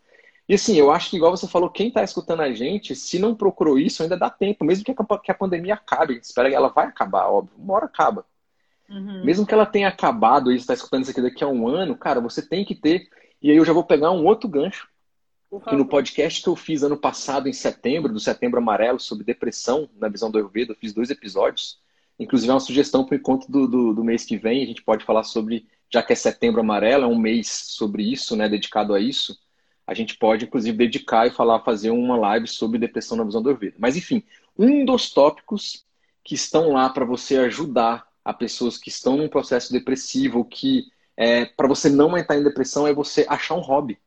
[0.48, 3.36] E assim, eu acho que, igual você falou, quem está escutando a gente, se não
[3.36, 6.12] procurou isso, ainda dá tempo, mesmo que a, que a pandemia acabe.
[6.12, 7.54] A gente espera que ela vai acabar, óbvio.
[7.56, 8.26] Uma hora acaba.
[8.88, 9.24] Uhum.
[9.24, 12.20] Mesmo que ela tenha acabado e está escutando isso aqui daqui a um ano, cara,
[12.20, 13.08] você tem que ter.
[13.40, 14.89] E aí eu já vou pegar um outro gancho
[15.58, 19.90] que no podcast que eu fiz ano passado, em setembro, do Setembro Amarelo, sobre depressão,
[19.98, 21.80] na visão do Ayurveda, eu fiz dois episódios.
[22.20, 24.62] Inclusive, é uma sugestão para o encontro do, do, do, mês que vem.
[24.62, 28.36] A gente pode falar sobre, já que é Setembro Amarelo, é um mês sobre isso,
[28.36, 29.36] né, dedicado a isso.
[29.84, 33.48] A gente pode, inclusive, dedicar e falar, fazer uma live sobre depressão na visão do
[33.48, 33.74] Ayurveda.
[33.76, 34.22] Mas, enfim,
[34.56, 35.84] um dos tópicos
[36.22, 40.84] que estão lá para você ajudar a pessoas que estão num processo depressivo, que
[41.16, 43.98] é, para você não entrar em depressão, é você achar um hobby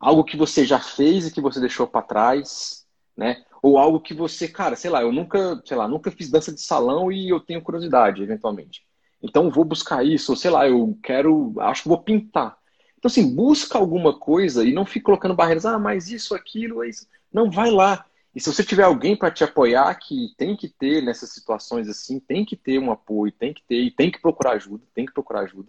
[0.00, 2.86] algo que você já fez e que você deixou para trás,
[3.16, 3.44] né?
[3.62, 6.62] Ou algo que você, cara, sei lá, eu nunca, sei lá, nunca fiz dança de
[6.62, 8.82] salão e eu tenho curiosidade, eventualmente.
[9.22, 12.56] Então vou buscar isso, ou sei lá, eu quero, acho que vou pintar.
[12.98, 16.88] Então assim, busca alguma coisa e não fique colocando barreiras, ah, mas isso, aquilo, é
[16.88, 17.06] isso.
[17.30, 18.06] Não, vai lá.
[18.34, 22.18] E se você tiver alguém para te apoiar, que tem que ter nessas situações assim,
[22.20, 25.12] tem que ter um apoio, tem que ter, e tem que procurar ajuda, tem que
[25.12, 25.68] procurar ajuda.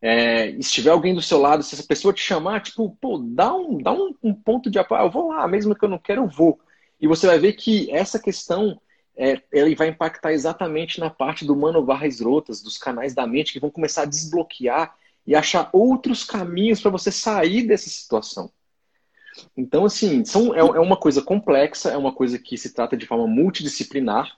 [0.00, 3.18] É, e se tiver alguém do seu lado, se essa pessoa te chamar, tipo, pô,
[3.18, 5.02] dá um, dá um, um ponto de apoio.
[5.02, 6.60] Eu vou lá, mesmo que eu não quero, eu vou.
[7.00, 8.80] E você vai ver que essa questão
[9.16, 9.42] é,
[9.74, 13.70] vai impactar exatamente na parte do mano barras rotas, dos canais da mente que vão
[13.70, 14.94] começar a desbloquear
[15.26, 18.50] e achar outros caminhos para você sair dessa situação.
[19.56, 23.06] Então, assim, são, é, é uma coisa complexa, é uma coisa que se trata de
[23.06, 24.36] forma multidisciplinar,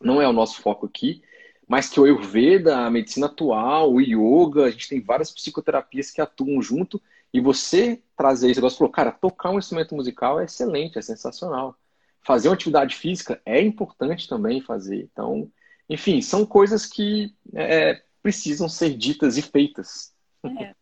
[0.00, 1.22] não é o nosso foco aqui,
[1.70, 6.20] mas que o Ayurveda, a medicina atual, o yoga, a gente tem várias psicoterapias que
[6.20, 7.00] atuam junto,
[7.32, 11.76] e você trazer isso, você falou, cara, tocar um instrumento musical é excelente, é sensacional.
[12.22, 15.08] Fazer uma atividade física é importante também fazer.
[15.12, 15.48] Então,
[15.88, 20.12] enfim, são coisas que é, precisam ser ditas e feitas.
[20.42, 20.74] É,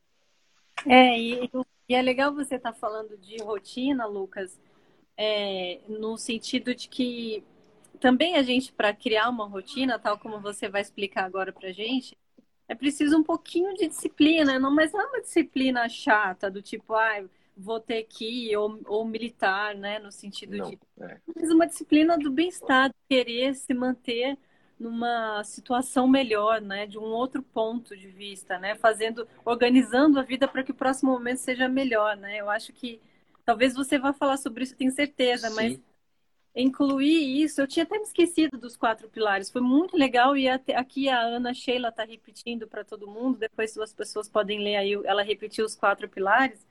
[0.87, 1.51] é e,
[1.87, 4.59] e, é legal você estar tá falando de rotina, Lucas,
[5.19, 7.45] é, no sentido de que
[7.99, 12.17] também a gente, para criar uma rotina, tal como você vai explicar agora para gente,
[12.69, 16.95] é preciso um pouquinho de disciplina, não, mas não é uma disciplina chata, do tipo,
[16.95, 17.25] ah,
[17.57, 20.79] vou ter que ir, ou, ou militar, né, no sentido não, de.
[21.01, 21.19] É.
[21.35, 24.39] Mas uma disciplina do bem-estar, querer se manter
[24.79, 30.47] numa situação melhor, né, de um outro ponto de vista, né, fazendo, organizando a vida
[30.47, 32.37] para que o próximo momento seja melhor, né.
[32.39, 33.01] Eu acho que
[33.45, 35.55] talvez você vá falar sobre isso, tenho certeza, Sim.
[35.57, 35.81] mas
[36.61, 39.51] incluir isso, eu tinha até me esquecido dos quatro pilares.
[39.51, 43.39] Foi muito legal e até, aqui a Ana Sheila está repetindo para todo mundo.
[43.39, 46.67] Depois as pessoas podem ler aí, ela repetiu os quatro pilares.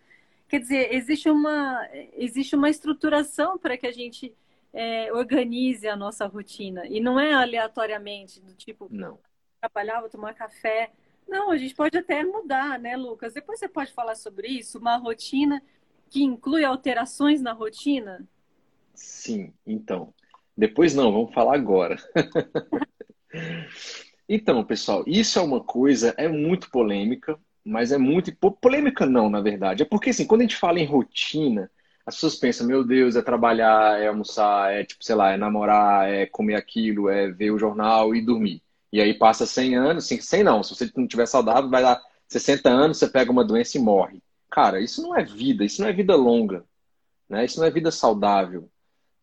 [0.50, 4.34] Quer dizer, existe uma existe uma estruturação para que a gente
[4.74, 6.86] é, organize a nossa rotina.
[6.88, 9.20] E não é aleatoriamente, do tipo, não.
[9.62, 10.92] trabalhar, vou tomar café.
[11.28, 13.34] Não, a gente pode até mudar, né, Lucas?
[13.34, 15.62] Depois você pode falar sobre isso, uma rotina
[16.10, 18.28] que inclui alterações na rotina?
[18.98, 20.14] Sim, então.
[20.58, 21.98] Depois não, vamos falar agora.
[24.28, 28.36] então, pessoal, isso é uma coisa, é muito polêmica, mas é muito.
[28.36, 29.84] Polêmica não, na verdade.
[29.84, 31.70] É porque, assim, quando a gente fala em rotina,
[32.06, 36.10] as pessoas pensam, meu Deus, é trabalhar, é almoçar, é tipo, sei lá, é namorar,
[36.10, 38.64] é comer aquilo, é ver o jornal e dormir.
[38.92, 42.70] E aí passa 100 anos, 100 não, se você não tiver saudável, vai dar 60
[42.70, 44.24] anos, você pega uma doença e morre.
[44.50, 46.66] Cara, isso não é vida, isso não é vida longa,
[47.30, 47.46] né?
[47.46, 48.70] Isso não é vida saudável,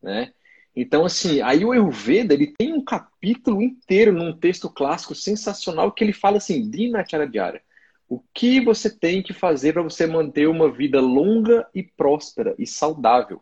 [0.05, 0.33] né?
[0.77, 6.05] Então, assim, aí o Ayurveda, ele tem um capítulo inteiro num texto clássico sensacional que
[6.05, 7.63] ele fala assim, Dinacharya.
[8.09, 12.67] O que você tem que fazer para você manter uma vida longa e próspera e
[12.67, 13.41] saudável?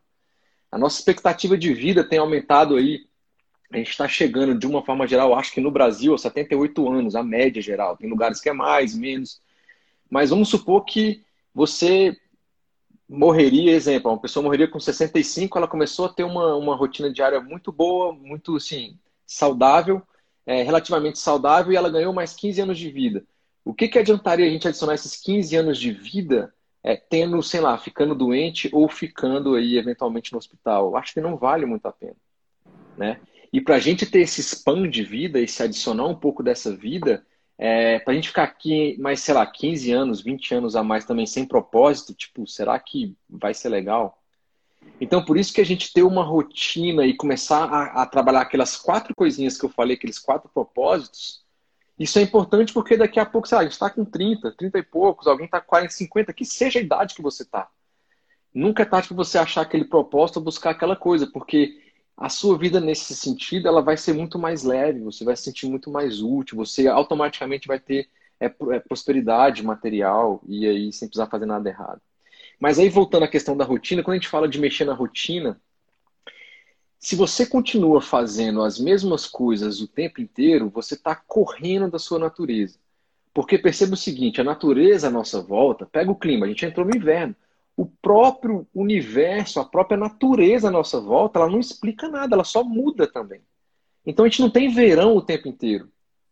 [0.71, 3.07] A nossa expectativa de vida tem aumentado aí.
[3.73, 7.17] A gente está chegando, de uma forma geral, acho que no Brasil, a 78 anos,
[7.17, 7.97] a média geral.
[7.97, 9.41] Tem lugares que é mais, menos.
[10.09, 12.17] Mas vamos supor que você
[13.13, 17.41] morreria, exemplo, uma pessoa morreria com 65, ela começou a ter uma, uma rotina diária
[17.41, 20.03] muito boa, muito, assim, saudável,
[20.47, 23.23] é, relativamente saudável, e ela ganhou mais 15 anos de vida.
[23.65, 27.61] O que, que adiantaria a gente adicionar esses 15 anos de vida é, tendo, sei
[27.61, 30.97] lá, ficando doente ou ficando aí eventualmente no hospital?
[30.97, 32.17] Acho que não vale muito a pena,
[32.97, 33.21] né?
[33.53, 36.75] E para a gente ter esse span de vida e se adicionar um pouco dessa
[36.75, 37.25] vida,
[37.65, 41.05] é, para a gente ficar aqui mais, sei lá, 15 anos, 20 anos a mais
[41.05, 44.21] também sem propósito, tipo, será que vai ser legal?
[45.01, 48.77] Então, por isso que a gente ter uma rotina e começar a, a trabalhar aquelas
[48.77, 51.45] quatro coisinhas que eu falei, aqueles quatro propósitos,
[51.97, 54.79] isso é importante porque daqui a pouco, sei lá, a gente está com 30, 30
[54.81, 57.69] e poucos, alguém está com 40, 50, que seja a idade que você está.
[58.53, 61.81] Nunca é tarde para você achar aquele propósito ou buscar aquela coisa, porque
[62.17, 65.67] a sua vida nesse sentido ela vai ser muito mais leve, você vai se sentir
[65.67, 71.27] muito mais útil, você automaticamente vai ter é, é, prosperidade material e aí sem precisar
[71.27, 72.01] fazer nada errado.
[72.61, 75.61] Mas aí voltando à questão da rotina, quando a gente fala de mexer na rotina,
[76.99, 82.19] se você continua fazendo as mesmas coisas o tempo inteiro, você está correndo da sua
[82.19, 82.79] natureza.
[83.35, 86.87] Porque perceba o seguinte: a natureza à nossa volta, pega o clima, a gente entrou
[86.87, 87.35] no inverno.
[87.77, 92.63] O próprio universo, a própria natureza à nossa volta, ela não explica nada, ela só
[92.63, 93.41] muda também.
[94.05, 95.89] Então a gente não tem verão o tempo inteiro.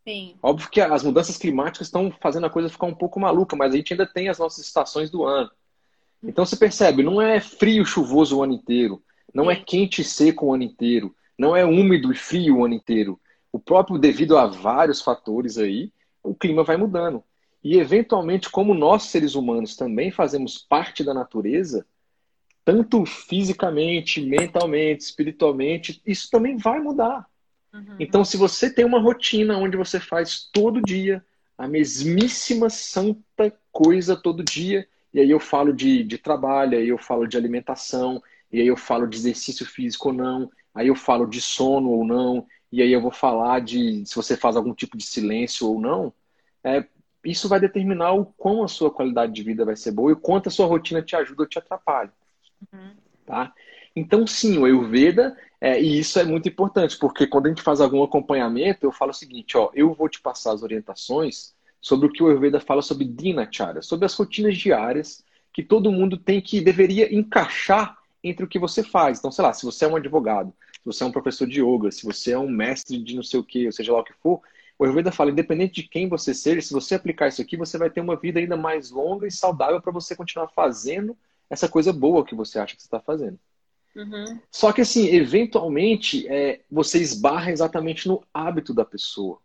[0.07, 0.35] Sim.
[0.41, 3.77] Óbvio que as mudanças climáticas estão fazendo a coisa ficar um pouco maluca, mas a
[3.77, 5.49] gente ainda tem as nossas estações do ano.
[6.23, 9.01] Então você percebe, não é frio, chuvoso o ano inteiro.
[9.33, 11.15] Não é quente e seco o ano inteiro.
[11.37, 13.19] Não é úmido e frio o ano inteiro.
[13.51, 15.91] O próprio, devido a vários fatores aí,
[16.23, 17.23] o clima vai mudando.
[17.63, 21.85] E, eventualmente, como nós, seres humanos, também fazemos parte da natureza,
[22.65, 27.27] tanto fisicamente, mentalmente, espiritualmente, isso também vai mudar.
[27.73, 27.95] Uhum.
[27.99, 31.23] Então, se você tem uma rotina onde você faz todo dia
[31.57, 36.97] a mesmíssima santa coisa todo dia, e aí eu falo de, de trabalho, aí eu
[36.97, 38.21] falo de alimentação,
[38.51, 42.05] e aí eu falo de exercício físico ou não, aí eu falo de sono ou
[42.05, 45.79] não, e aí eu vou falar de se você faz algum tipo de silêncio ou
[45.79, 46.13] não,
[46.63, 46.85] é,
[47.23, 50.17] isso vai determinar o quão a sua qualidade de vida vai ser boa e o
[50.19, 52.11] quanto a sua rotina te ajuda ou te atrapalha.
[52.73, 52.91] Uhum.
[53.25, 53.53] Tá?
[53.95, 57.79] Então, sim, o Ayurveda É, e isso é muito importante, porque quando a gente faz
[57.79, 62.11] algum acompanhamento, eu falo o seguinte, ó, eu vou te passar as orientações sobre o
[62.11, 66.61] que o Ayurveda fala sobre dinacharya, sobre as rotinas diárias que todo mundo tem que
[66.61, 69.19] deveria encaixar entre o que você faz.
[69.19, 71.91] Então, sei lá, se você é um advogado, se você é um professor de yoga,
[71.91, 74.13] se você é um mestre de não sei o que, ou seja lá o que
[74.13, 74.41] for,
[74.81, 77.87] o Ayurveda fala, independente de quem você seja, se você aplicar isso aqui, você vai
[77.91, 81.15] ter uma vida ainda mais longa e saudável para você continuar fazendo
[81.47, 83.37] essa coisa boa que você acha que você está fazendo.
[83.95, 84.39] Uhum.
[84.49, 89.37] Só que, assim, eventualmente, é, você esbarra exatamente no hábito da pessoa.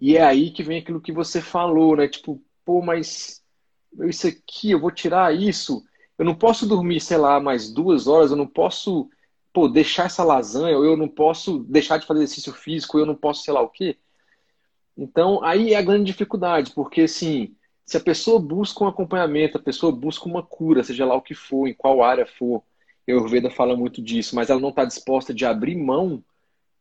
[0.00, 2.08] E é aí que vem aquilo que você falou, né?
[2.08, 3.40] Tipo, pô, mas
[4.08, 5.84] isso aqui, eu vou tirar isso.
[6.18, 9.08] Eu não posso dormir, sei lá, mais duas horas, eu não posso,
[9.52, 13.06] pô, deixar essa lasanha, ou eu não posso deixar de fazer exercício físico, ou eu
[13.06, 13.96] não posso, sei lá o quê.
[15.00, 19.62] Então, aí é a grande dificuldade, porque, assim, se a pessoa busca um acompanhamento, a
[19.62, 22.62] pessoa busca uma cura, seja lá o que for, em qual área for,
[23.08, 26.22] a Ayurveda fala muito disso, mas ela não está disposta de abrir mão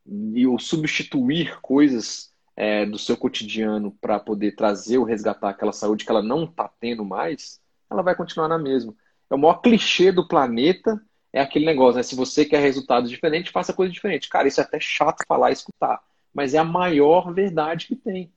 [0.06, 6.04] e ou substituir coisas é, do seu cotidiano para poder trazer ou resgatar aquela saúde
[6.04, 8.94] que ela não está tendo mais, ela vai continuar na mesma.
[9.30, 11.02] É o maior clichê do planeta,
[11.32, 12.04] é aquele negócio, né?
[12.04, 14.28] Se você quer resultados diferentes, faça coisa diferente.
[14.28, 16.02] Cara, isso é até chato falar e escutar,
[16.40, 18.32] mas é a maior verdade que tem.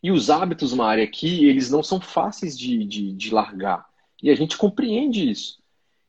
[0.00, 3.84] E os hábitos, Mari, aqui, eles não são fáceis de, de, de largar.
[4.22, 5.60] E a gente compreende isso.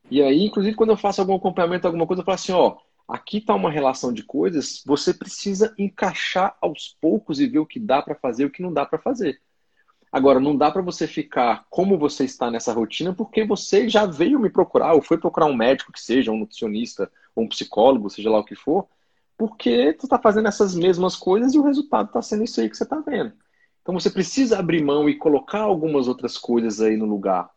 [0.08, 2.76] E aí, inclusive, quando eu faço algum acompanhamento, alguma coisa, eu falo assim, ó,
[3.08, 7.80] aqui está uma relação de coisas, você precisa encaixar aos poucos e ver o que
[7.80, 9.40] dá para fazer e o que não dá para fazer.
[10.12, 14.38] Agora, não dá para você ficar como você está nessa rotina porque você já veio
[14.38, 18.30] me procurar, ou foi procurar um médico que seja, um nutricionista, ou um psicólogo, seja
[18.30, 18.86] lá o que for,
[19.36, 22.76] porque tu está fazendo essas mesmas coisas e o resultado está sendo isso aí que
[22.76, 23.32] você está vendo.
[23.82, 27.50] Então você precisa abrir mão e colocar algumas outras coisas aí no lugar.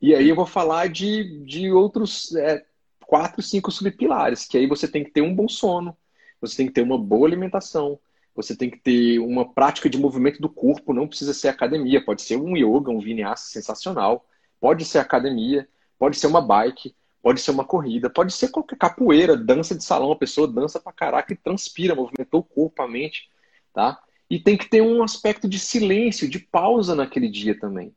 [0.00, 2.64] E aí eu vou falar de, de outros é,
[3.06, 5.96] quatro, cinco subpilares, que aí você tem que ter um bom sono,
[6.40, 7.98] você tem que ter uma boa alimentação,
[8.34, 12.22] você tem que ter uma prática de movimento do corpo, não precisa ser academia, pode
[12.22, 14.26] ser um yoga, um vinyasa sensacional,
[14.60, 15.68] pode ser academia,
[15.98, 16.94] pode ser uma bike,
[17.24, 20.92] pode ser uma corrida, pode ser qualquer capoeira, dança de salão, a pessoa dança pra
[20.92, 23.30] caraca e transpira, movimentou o corpo, a mente,
[23.72, 23.98] tá?
[24.28, 27.94] E tem que ter um aspecto de silêncio, de pausa naquele dia também.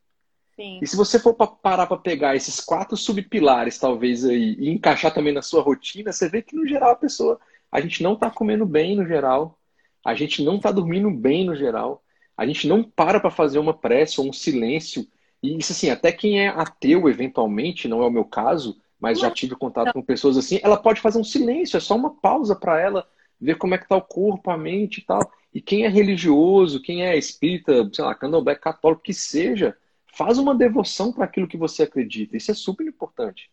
[0.56, 0.80] Sim.
[0.82, 5.34] E se você for parar para pegar esses quatro subpilares, talvez, aí, e encaixar também
[5.34, 7.38] na sua rotina, você vê que, no geral, a pessoa.
[7.70, 9.60] A gente não está comendo bem, no geral.
[10.06, 12.02] A gente não está dormindo bem, no geral.
[12.38, 15.06] A gente não para para fazer uma prece ou um silêncio.
[15.44, 19.30] E isso, assim, até quem é ateu, eventualmente, não é o meu caso, mas já
[19.30, 22.80] tive contato com pessoas assim, ela pode fazer um silêncio, é só uma pausa para
[22.80, 23.08] ela
[23.40, 25.32] ver como é que está o corpo, a mente e tal.
[25.54, 29.78] E quem é religioso, quem é espírita, sei lá, candomblé, católico, que seja,
[30.18, 32.36] Faz uma devoção para aquilo que você acredita.
[32.36, 33.52] Isso é super importante.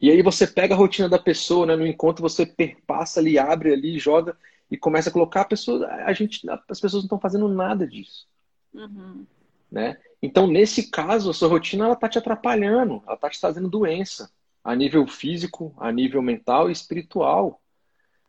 [0.00, 1.74] E aí você pega a rotina da pessoa, né?
[1.74, 4.36] No encontro você perpassa ali, abre ali, joga
[4.70, 5.88] e começa a colocar a pessoa.
[5.88, 8.28] A gente, as pessoas não estão fazendo nada disso.
[8.72, 9.26] Uhum.
[9.74, 9.98] Né?
[10.22, 14.30] Então, nesse caso, a sua rotina está te atrapalhando, ela está te trazendo doença
[14.62, 17.60] a nível físico, a nível mental e espiritual.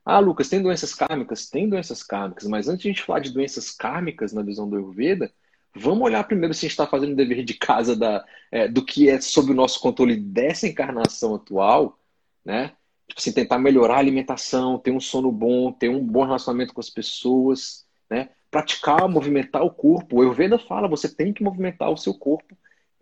[0.04, 1.48] Ah, Lucas, tem doenças kármicas?
[1.48, 4.76] Tem doenças kármicas, mas antes de a gente falar de doenças kármicas na visão do
[4.76, 5.32] Ayurveda,
[5.76, 8.84] Vamos olhar primeiro se a gente está fazendo o dever de casa da, é, do
[8.84, 12.00] que é sob o nosso controle dessa encarnação atual,
[12.46, 12.72] né?
[13.08, 16.80] Tipo assim, tentar melhorar a alimentação, ter um sono bom, ter um bom relacionamento com
[16.80, 18.30] as pessoas, né?
[18.52, 20.18] Praticar, movimentar o corpo.
[20.18, 22.56] O Ayurveda fala, você tem que movimentar o seu corpo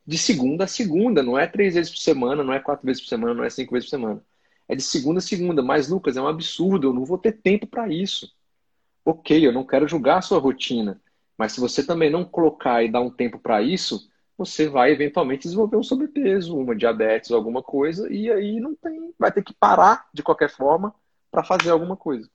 [0.06, 3.08] de segunda a segunda, não é três vezes por semana, não é quatro vezes por
[3.08, 4.24] semana, não é cinco vezes por semana.
[4.68, 5.62] É de segunda a segunda.
[5.62, 8.32] Mas, Lucas, é um absurdo, eu não vou ter tempo para isso.
[9.06, 11.02] Ok, eu não quero julgar a sua rotina.
[11.38, 15.44] Mas se você também não colocar e dar um tempo para isso, você vai eventualmente
[15.44, 20.08] desenvolver um sobrepeso, uma diabetes, alguma coisa, e aí não tem, vai ter que parar
[20.14, 20.94] de qualquer forma
[21.32, 22.30] para fazer alguma coisa.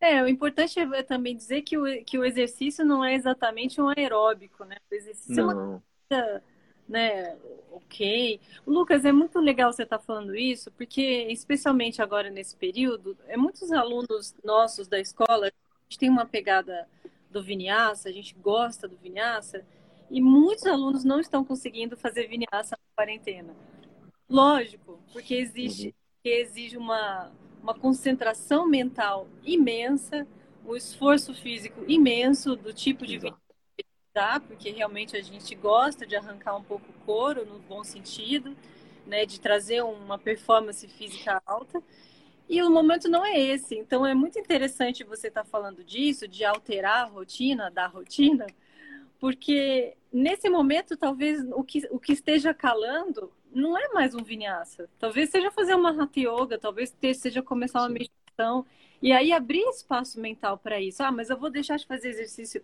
[0.00, 3.88] É, o importante é também dizer que o, que o exercício não é exatamente um
[3.88, 4.76] aeróbico, né?
[4.90, 5.50] O exercício não.
[5.50, 6.42] é uma coisa,
[6.88, 7.36] né,
[7.72, 8.40] ok.
[8.66, 13.36] Lucas, é muito legal você estar tá falando isso, porque especialmente agora nesse período, é
[13.36, 15.52] muitos alunos nossos da escola, a
[15.88, 16.86] gente tem uma pegada
[17.30, 19.64] do Vinyasa, a gente gosta do Vinyasa,
[20.10, 23.54] e muitos alunos não estão conseguindo fazer Vinyasa na quarentena.
[24.28, 25.92] Lógico, porque exige, uhum.
[26.24, 27.32] exige uma,
[27.64, 30.26] uma concentração mental imensa,
[30.66, 33.18] um esforço físico imenso do tipo de
[34.12, 38.54] dá, porque realmente a gente gosta de arrancar um pouco o couro, no bom sentido,
[39.06, 41.82] né, de trazer uma performance física alta.
[42.46, 43.74] E o momento não é esse.
[43.74, 48.46] Então é muito interessante você estar tá falando disso, de alterar a rotina, da rotina,
[49.18, 54.88] porque nesse momento talvez o que, o que esteja calando não é mais um vinyasa.
[54.98, 58.66] Talvez seja fazer uma hatha yoga, talvez seja começar uma meditação.
[59.00, 61.02] E aí abrir espaço mental para isso.
[61.02, 62.62] Ah, mas eu vou deixar de fazer exercício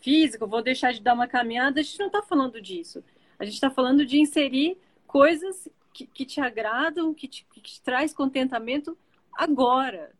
[0.00, 1.80] físico, vou deixar de dar uma caminhada.
[1.80, 3.02] A gente não está falando disso.
[3.38, 7.80] A gente está falando de inserir coisas que, que te agradam, que te, que te
[7.82, 8.96] traz contentamento
[9.34, 10.12] agora.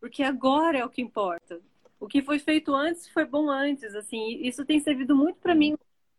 [0.00, 1.60] Porque agora é o que importa.
[1.98, 4.38] O que foi feito antes foi bom antes, assim.
[4.42, 5.76] Isso tem servido muito para mim.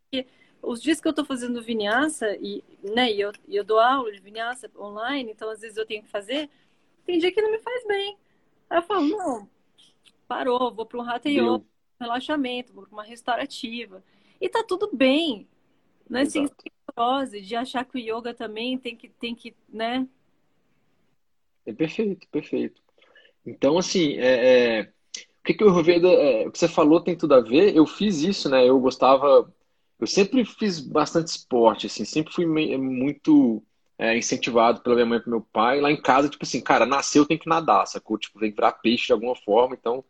[0.09, 0.27] Porque
[0.61, 4.19] os dias que eu estou fazendo vinyasa e, né, e eu, eu dou aula de
[4.19, 6.49] vinyasa online, então às vezes eu tenho que fazer,
[7.05, 8.17] tem dia que não me faz bem.
[8.69, 9.49] Aí eu falo, não,
[10.27, 11.63] parou, vou para um hatha yoga,
[11.99, 14.03] relaxamento, vou para uma restaurativa.
[14.39, 15.47] E tá tudo bem.
[16.09, 16.47] Não é assim,
[17.41, 20.07] de achar que o yoga também tem que, tem que, né?
[21.65, 22.81] É perfeito, perfeito.
[23.45, 27.15] Então, assim, é, é, o que, que o Ayurveda, é, o que você falou tem
[27.15, 27.75] tudo a ver.
[27.75, 28.67] Eu fiz isso, né?
[28.67, 29.53] Eu gostava,
[29.99, 33.63] eu sempre fiz bastante esporte, assim, sempre fui muito
[33.97, 35.81] é, incentivado pela minha mãe e pelo meu pai.
[35.81, 38.17] Lá em casa, tipo assim, cara, nasceu tem que nadar, sacou?
[38.17, 40.03] Tipo, tem que virar peixe de alguma forma, então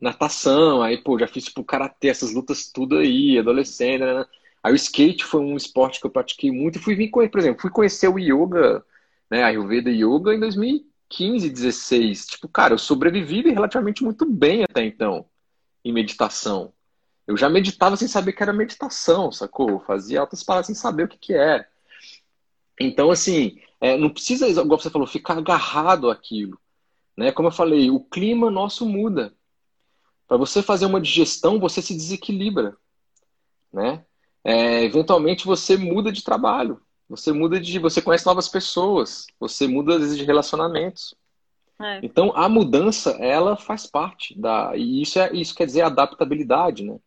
[0.00, 4.26] natação, aí, pô, já fiz, tipo, karatê, essas lutas tudo aí, adolescente, né?
[4.62, 7.60] Aí o skate foi um esporte que eu pratiquei muito e fui vir, por exemplo,
[7.60, 8.84] fui conhecer o yoga,
[9.30, 12.26] né, a Ayurveda Yoga em 2015, 16.
[12.26, 15.26] Tipo, cara, eu sobrevivi relativamente muito bem até então
[15.84, 16.73] em meditação.
[17.26, 19.68] Eu já meditava sem saber que era meditação, sacou?
[19.70, 21.66] Eu fazia altas palavras sem saber o que que era.
[22.80, 26.58] Então, assim, é, não precisa, igual você falou, ficar agarrado àquilo.
[27.16, 27.32] Né?
[27.32, 29.32] Como eu falei, o clima nosso muda.
[30.26, 32.76] Para você fazer uma digestão, você se desequilibra.
[33.72, 34.04] Né?
[34.44, 39.94] é, eventualmente você muda de trabalho, você muda de, você conhece novas pessoas, você muda
[39.94, 41.14] às vezes de relacionamentos.
[41.80, 42.00] É.
[42.02, 46.98] Então a mudança ela faz parte da e isso é isso quer dizer adaptabilidade, né?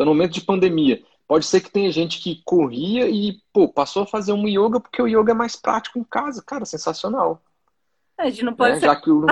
[0.00, 4.04] Então no momento de pandemia pode ser que tenha gente que corria e pô passou
[4.04, 7.42] a fazer um yoga porque o yoga é mais prático em casa, cara, sensacional.
[8.16, 8.80] A gente não pode né?
[8.80, 8.86] ser...
[8.86, 9.26] já que o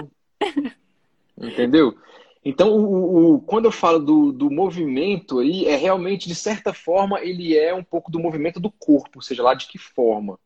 [1.40, 1.96] entendeu?
[2.44, 7.18] Então, o, o, quando eu falo do, do movimento aí, é realmente, de certa forma,
[7.22, 10.38] ele é um pouco do movimento do corpo, seja lá de que forma.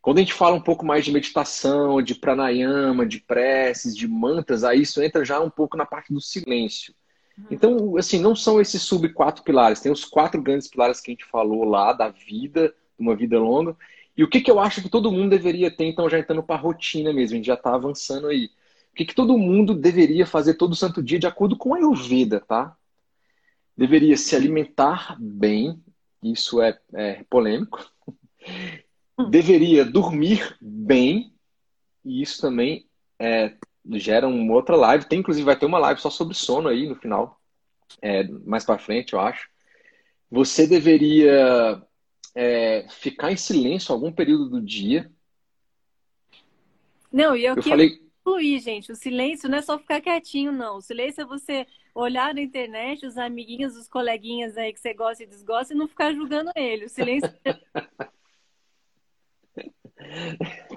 [0.00, 4.64] Quando a gente fala um pouco mais de meditação, de pranayama, de preces, de mantras,
[4.64, 6.92] aí isso entra já um pouco na parte do silêncio.
[7.36, 7.44] Uhum.
[7.50, 11.14] Então, assim, não são esses sub quatro pilares, tem os quatro grandes pilares que a
[11.14, 13.76] gente falou lá da vida, uma vida longa.
[14.16, 16.56] E o que, que eu acho que todo mundo deveria ter, então, já entrando para
[16.56, 18.50] a rotina mesmo, a gente já está avançando aí
[18.92, 22.40] o que, que todo mundo deveria fazer todo santo dia de acordo com a Ayurveda,
[22.40, 22.76] tá?
[23.74, 25.82] Deveria se alimentar bem,
[26.22, 27.90] isso é, é polêmico.
[29.18, 29.30] Hum.
[29.30, 31.32] Deveria dormir bem,
[32.04, 32.86] e isso também
[33.18, 33.54] é,
[33.92, 35.06] gera uma outra live.
[35.06, 37.40] Tem, inclusive, vai ter uma live só sobre sono aí no final,
[38.00, 39.48] é, mais para frente, eu acho.
[40.30, 41.82] Você deveria
[42.34, 45.10] é, ficar em silêncio algum período do dia.
[47.12, 47.68] Não, e eu, eu que...
[47.68, 48.92] falei fluir, gente.
[48.92, 50.76] O silêncio não é só ficar quietinho, não.
[50.76, 55.22] O silêncio é você olhar na internet os amiguinhos, os coleguinhas aí que você gosta
[55.22, 56.86] e desgosta e não ficar julgando ele.
[56.86, 57.30] O silêncio.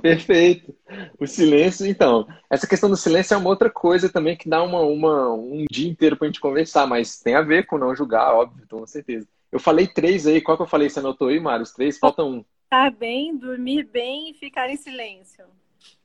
[0.01, 0.75] Perfeito.
[1.19, 4.81] O silêncio, então, essa questão do silêncio é uma outra coisa também que dá uma,
[4.81, 8.65] uma um dia inteiro pra gente conversar, mas tem a ver com não julgar, óbvio,
[8.69, 9.27] com certeza.
[9.51, 10.89] Eu falei três aí, qual que eu falei?
[10.89, 11.63] Você anotou aí, Mário?
[11.63, 11.97] Os três?
[11.97, 12.43] Falta um.
[12.65, 15.45] Estar bem, dormir bem e ficar em silêncio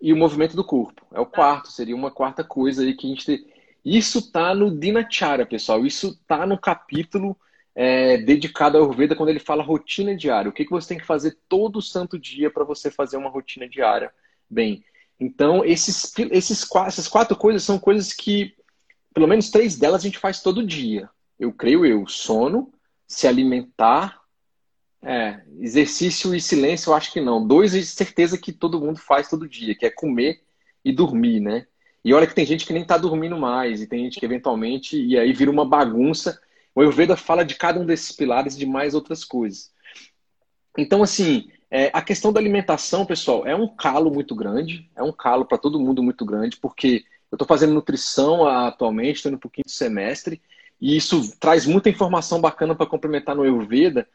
[0.00, 1.06] e o movimento do corpo.
[1.12, 1.32] É o tá.
[1.32, 3.46] quarto, seria uma quarta coisa aí que a gente tem.
[3.84, 5.86] Isso tá no Dinacharya, pessoal.
[5.86, 7.36] Isso tá no capítulo
[7.82, 10.50] é, dedicado ao Ayurveda quando ele fala rotina diária.
[10.50, 13.66] O que, que você tem que fazer todo santo dia para você fazer uma rotina
[13.66, 14.12] diária?
[14.50, 14.84] Bem,
[15.18, 18.54] então esses, esses, essas quatro coisas são coisas que,
[19.14, 21.08] pelo menos três delas a gente faz todo dia.
[21.38, 22.70] Eu creio eu, sono,
[23.06, 24.20] se alimentar,
[25.02, 27.46] é, exercício e silêncio eu acho que não.
[27.46, 30.42] Dois, certeza que todo mundo faz todo dia, que é comer
[30.84, 31.66] e dormir, né?
[32.04, 35.02] E olha que tem gente que nem tá dormindo mais, e tem gente que eventualmente,
[35.02, 36.38] e aí vira uma bagunça.
[36.74, 39.70] O Ayurveda fala de cada um desses pilares e de mais outras coisas.
[40.78, 45.12] Então, assim, é, a questão da alimentação, pessoal, é um calo muito grande, é um
[45.12, 49.48] calo para todo mundo muito grande, porque eu estou fazendo nutrição atualmente, estou indo para
[49.48, 50.40] o quinto semestre,
[50.80, 54.08] e isso traz muita informação bacana para complementar no Ayurveda,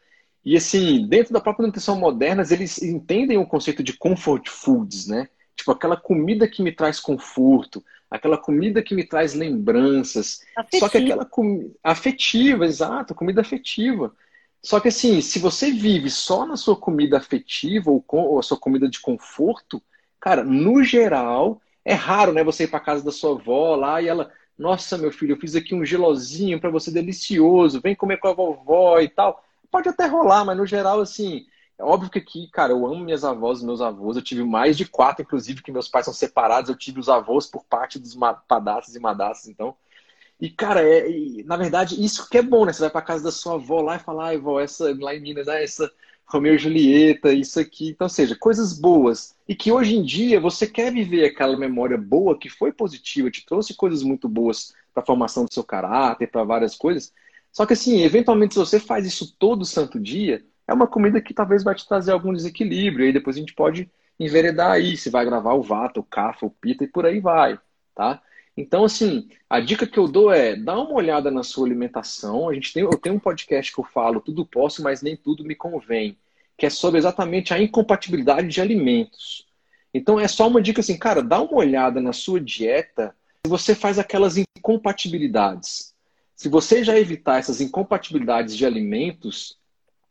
[0.44, 5.28] e assim, dentro da própria nutrição moderna, eles entendem o conceito de comfort foods, né?
[5.56, 10.40] Tipo, aquela comida que me traz conforto, aquela comida que me traz lembranças.
[10.56, 10.80] Afetiva.
[10.80, 14.14] Só que aquela comida afetiva, exato, comida afetiva.
[14.62, 18.42] Só que assim, se você vive só na sua comida afetiva ou, com, ou a
[18.42, 19.82] sua comida de conforto,
[20.20, 22.42] cara, no geral, é raro, né?
[22.42, 25.54] Você ir para casa da sua avó lá e ela, nossa, meu filho, eu fiz
[25.54, 29.44] aqui um gelozinho para você delicioso, vem comer com a vovó e tal.
[29.70, 31.46] Pode até rolar, mas no geral, assim,
[31.78, 34.16] É óbvio que aqui, cara, eu amo minhas avós, meus avós.
[34.16, 36.70] Eu tive mais de quatro, inclusive, que meus pais são separados.
[36.70, 38.16] Eu tive os avós por parte dos
[38.48, 39.76] padastros e madaças, então.
[40.40, 42.72] E, cara, é, e, na verdade, isso que é bom, né?
[42.72, 45.20] Você vai pra casa da sua avó lá e fala, ai, vó, essa, lá em
[45.20, 45.90] Minas, né, essa
[46.26, 47.88] Romeu e Julieta, isso aqui.
[47.88, 49.34] Então, seja, coisas boas.
[49.48, 53.44] E que hoje em dia você quer viver aquela memória boa que foi positiva, te
[53.46, 57.12] trouxe coisas muito boas para a formação do seu caráter, para várias coisas.
[57.52, 61.34] Só que, assim, eventualmente, se você faz isso todo santo dia, é uma comida que
[61.34, 63.04] talvez vai te trazer algum desequilíbrio.
[63.04, 66.46] E aí depois a gente pode enveredar aí, se vai gravar o vata, o cafa,
[66.46, 67.58] o pita e por aí vai,
[67.94, 68.22] tá?
[68.56, 72.48] Então, assim, a dica que eu dou é dá uma olhada na sua alimentação.
[72.48, 75.44] A gente tem, eu tenho um podcast que eu falo tudo posso, mas nem tudo
[75.44, 76.16] me convém,
[76.56, 79.46] que é sobre exatamente a incompatibilidade de alimentos.
[79.92, 83.14] Então, é só uma dica assim, cara, dá uma olhada na sua dieta
[83.44, 85.94] se você faz aquelas incompatibilidades.
[86.34, 89.58] Se você já evitar essas incompatibilidades de alimentos,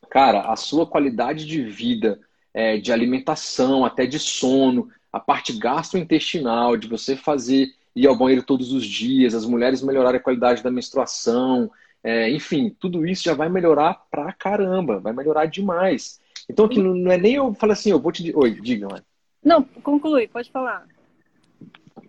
[0.09, 2.19] cara, a sua qualidade de vida,
[2.53, 8.43] é, de alimentação, até de sono, a parte gastrointestinal, de você fazer ir ao banheiro
[8.43, 11.71] todos os dias, as mulheres melhorarem a qualidade da menstruação,
[12.03, 16.19] é, enfim, tudo isso já vai melhorar pra caramba, vai melhorar demais.
[16.47, 18.31] Então, aqui não é nem eu falar assim, eu vou te.
[18.35, 19.01] Oi, diga, mãe.
[19.43, 20.85] Não, conclui, pode falar.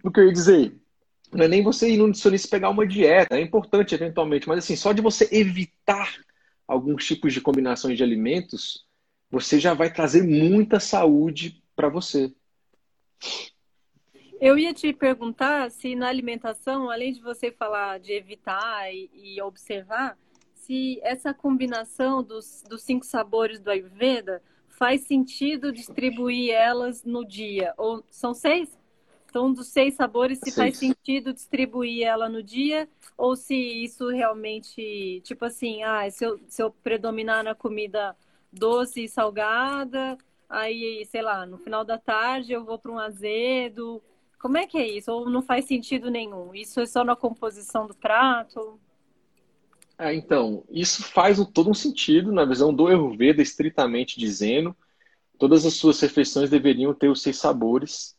[0.02, 0.74] O que eu ia dizer,
[1.32, 4.76] não é nem você ir no nutricionista pegar uma dieta, é importante eventualmente, mas assim,
[4.76, 6.14] só de você evitar
[6.66, 8.86] alguns tipos de combinações de alimentos,
[9.30, 12.32] você já vai trazer muita saúde para você.
[14.40, 19.42] Eu ia te perguntar se na alimentação, além de você falar de evitar e, e
[19.42, 20.18] observar,
[20.54, 27.72] se essa combinação dos, dos cinco sabores do Ayurveda faz sentido distribuir elas no dia.
[27.78, 28.76] Ou são seis?
[29.36, 35.20] Então, dos seis sabores, se faz sentido distribuir ela no dia, ou se isso realmente,
[35.24, 38.16] tipo assim, ah, se eu, se eu predominar na comida
[38.50, 40.16] doce e salgada,
[40.48, 44.02] aí, sei lá, no final da tarde eu vou para um azedo.
[44.40, 45.12] Como é que é isso?
[45.12, 46.54] Ou não faz sentido nenhum?
[46.54, 48.80] Isso é só na composição do prato?
[49.98, 54.74] É, então, isso faz todo um sentido na visão do Ayurveda, estritamente dizendo.
[55.38, 58.15] Todas as suas refeições deveriam ter os seis sabores,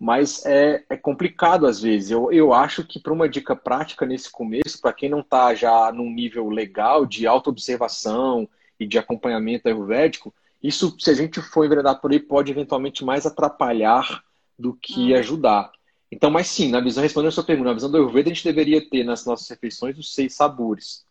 [0.00, 2.10] mas é, é complicado às vezes.
[2.10, 5.92] Eu, eu acho que para uma dica prática nesse começo, para quem não está já
[5.92, 8.48] num nível legal de autoobservação
[8.78, 10.32] e de acompanhamento ayurvédico,
[10.62, 14.24] isso, se a gente for enveredar por aí, pode eventualmente mais atrapalhar
[14.58, 15.16] do que hum.
[15.18, 15.70] ajudar.
[16.10, 18.44] Então, mas sim, na visão, respondendo a sua pergunta, na visão do Ayurveda, a gente
[18.44, 21.04] deveria ter nas nossas refeições os seis sabores.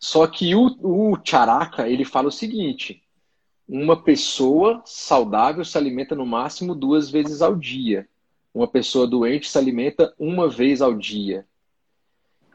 [0.00, 3.02] Só que o, o Charaka, ele fala o seguinte,
[3.68, 8.08] uma pessoa saudável se alimenta no máximo duas vezes ao dia.
[8.54, 11.46] Uma pessoa doente se alimenta uma vez ao dia.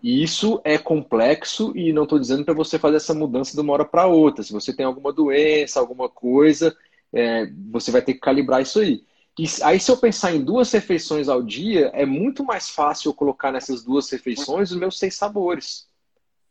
[0.01, 3.74] E isso é complexo e não estou dizendo para você fazer essa mudança de uma
[3.74, 4.43] hora para outra.
[4.43, 6.76] Se você tem alguma doença, alguma coisa,
[7.14, 9.03] é, você vai ter que calibrar isso aí.
[9.38, 13.14] E aí, se eu pensar em duas refeições ao dia, é muito mais fácil eu
[13.14, 15.88] colocar nessas duas refeições os meus seis sabores.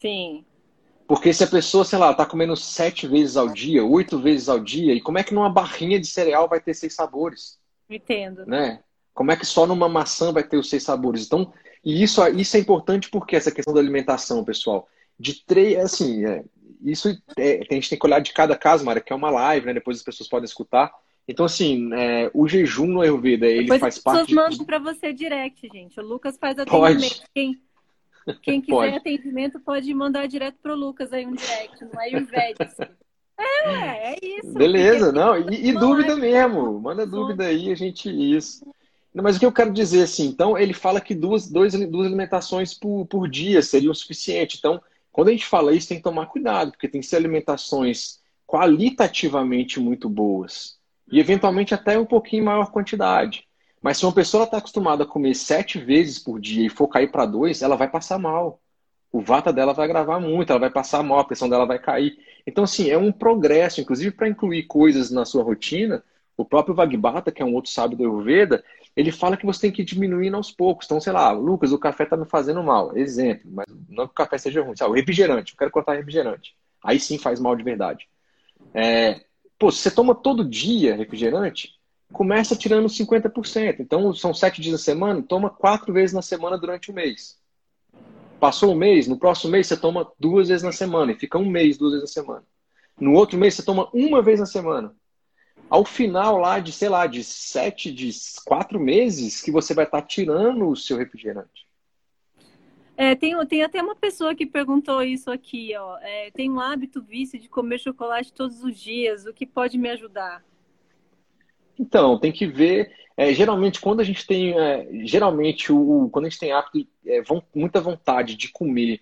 [0.01, 0.45] Sim.
[1.13, 4.59] Porque se a pessoa, sei lá, está comendo sete vezes ao dia, oito vezes ao
[4.59, 7.59] dia, e como é que numa barrinha de cereal vai ter seis sabores?
[7.91, 8.47] Entendo.
[8.47, 8.81] Né?
[9.13, 11.27] Como é que só numa maçã vai ter os seis sabores?
[11.27, 11.53] Então,
[11.85, 14.89] e isso, isso é importante porque essa questão da alimentação, pessoal,
[15.21, 16.45] de três, assim, é,
[16.83, 19.67] isso é, a gente tem que olhar de cada caso, Mara, que é uma live,
[19.67, 19.75] né?
[19.75, 20.91] Depois as pessoas podem escutar.
[21.29, 24.29] Então, assim, é, o jejum no Ayurveda, ele Depois faz parte...
[24.29, 26.01] Depois mandam para você direct, gente.
[26.01, 27.01] O Lucas faz atendimento.
[27.01, 27.23] Pode.
[27.35, 27.61] Quem,
[28.43, 28.97] quem quiser pode.
[28.97, 32.64] atendimento pode mandar direto pro Lucas aí um direct, no Ayurveda.
[32.64, 32.93] Assim.
[33.39, 34.53] É, é isso.
[34.53, 35.37] Beleza, não.
[35.51, 36.81] E, e dúvida mesmo.
[36.81, 38.09] Manda dúvida aí, a gente...
[38.09, 38.64] Isso.
[39.14, 42.73] Mas o que eu quero dizer, assim, então, ele fala que duas, dois, duas alimentações
[42.73, 44.57] por, por dia seriam o suficiente.
[44.59, 48.20] Então, quando a gente fala isso, tem que tomar cuidado, porque tem que ser alimentações
[48.47, 50.79] qualitativamente muito boas
[51.11, 53.47] e eventualmente até um pouquinho maior quantidade.
[53.83, 57.11] Mas se uma pessoa está acostumada a comer sete vezes por dia e for cair
[57.11, 58.61] para dois, ela vai passar mal.
[59.11, 62.16] O vata dela vai gravar muito, ela vai passar mal, a pressão dela vai cair.
[62.47, 66.03] Então, assim, é um progresso, inclusive para incluir coisas na sua rotina.
[66.37, 68.64] O próprio Vagbata, que é um outro sábio do Ayurveda,
[68.97, 70.87] ele fala que você tem que ir diminuindo aos poucos.
[70.87, 72.97] Então, sei lá, Lucas, o café está me fazendo mal.
[72.97, 74.74] Exemplo, mas não que o café seja ruim.
[74.80, 76.55] o refrigerante, eu quero cortar refrigerante.
[76.83, 78.09] Aí sim faz mal de verdade.
[78.72, 79.20] É,
[79.62, 81.78] Pô, se você toma todo dia refrigerante,
[82.13, 83.81] começa tirando 50%.
[83.81, 87.41] Então, são sete dias na semana, toma quatro vezes na semana durante o mês.
[88.39, 91.49] Passou um mês, no próximo mês você toma duas vezes na semana, e fica um
[91.49, 92.45] mês, duas vezes na semana.
[93.01, 94.95] No outro mês você toma uma vez na semana.
[95.71, 98.11] Ao final lá de, sei lá, de sete, de
[98.45, 101.67] quatro meses, que você vai estar tirando o seu refrigerante.
[102.97, 105.99] É, tem, tem até uma pessoa que perguntou isso aqui, ó.
[105.99, 109.25] É, tem um hábito vício de comer chocolate todos os dias.
[109.25, 110.45] O que pode me ajudar?
[111.83, 112.93] Então, tem que ver.
[113.16, 114.57] É, geralmente, quando a gente tem.
[114.57, 117.20] É, geralmente, o, quando a gente tem hábito, é,
[117.53, 119.01] muita vontade de comer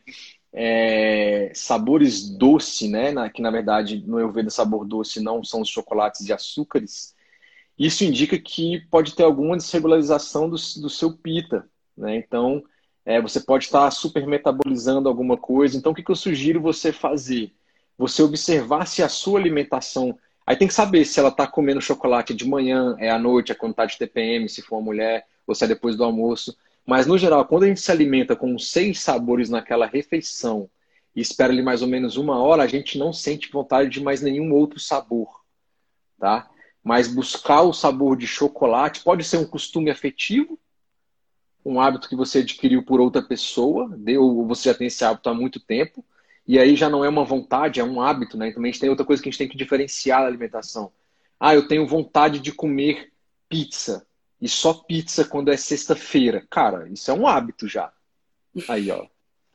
[0.53, 3.12] é, sabores doce, né?
[3.12, 7.14] Na, que na verdade no Ayurveda sabor doce não são os chocolates e açúcares.
[7.78, 12.16] Isso indica que pode ter alguma desregularização do, do seu pita, né?
[12.16, 12.64] Então
[13.05, 15.76] é, você pode estar super metabolizando alguma coisa.
[15.76, 17.53] Então o que, que eu sugiro você fazer?
[17.97, 20.18] Você observar se a sua alimentação
[20.51, 23.55] Aí tem que saber se ela está comendo chocolate de manhã, é à noite, é
[23.55, 26.57] quando está de TPM, se for uma mulher, ou se é depois do almoço.
[26.84, 30.68] Mas, no geral, quando a gente se alimenta com seis sabores naquela refeição
[31.14, 34.22] e espera ali mais ou menos uma hora, a gente não sente vontade de mais
[34.22, 35.40] nenhum outro sabor,
[36.18, 36.51] tá?
[36.82, 40.59] Mas buscar o sabor de chocolate pode ser um costume afetivo,
[41.64, 43.88] um hábito que você adquiriu por outra pessoa,
[44.18, 46.05] ou você já tem esse hábito há muito tempo,
[46.51, 48.51] e aí já não é uma vontade, é um hábito, né?
[48.51, 50.90] Também a gente tem outra coisa que a gente tem que diferenciar da alimentação.
[51.38, 53.12] Ah, eu tenho vontade de comer
[53.48, 54.05] pizza
[54.40, 56.44] e só pizza quando é sexta-feira.
[56.51, 57.92] Cara, isso é um hábito já.
[58.68, 59.07] Aí, ó.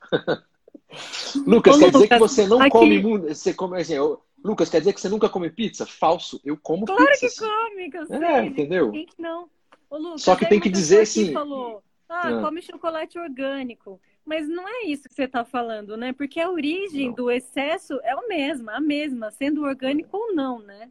[1.46, 2.70] Lucas, Ô, quer Lucas, dizer que você não aqui...
[2.70, 4.22] come você come assim, eu...
[4.42, 5.86] Lucas, quer dizer que você nunca come pizza?
[5.86, 7.46] Falso, eu como claro pizza.
[7.46, 8.24] Claro que come, que eu sei.
[8.24, 8.92] É, entendeu?
[8.94, 9.50] Quem que não?
[9.90, 11.34] Ô, Lucas, Só que tem que dizer assim.
[11.34, 14.00] Falou, ah, ah, come chocolate orgânico.
[14.26, 16.12] Mas não é isso que você está falando, né?
[16.12, 17.16] Porque a origem não.
[17.16, 20.90] do excesso é a mesma, a mesma, sendo orgânico ou não, né?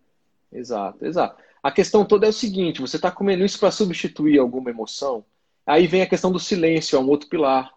[0.52, 1.42] Exato, exato.
[1.60, 5.24] A questão toda é o seguinte: você está comendo isso para substituir alguma emoção?
[5.66, 7.72] Aí vem a questão do silêncio, é um outro pilar.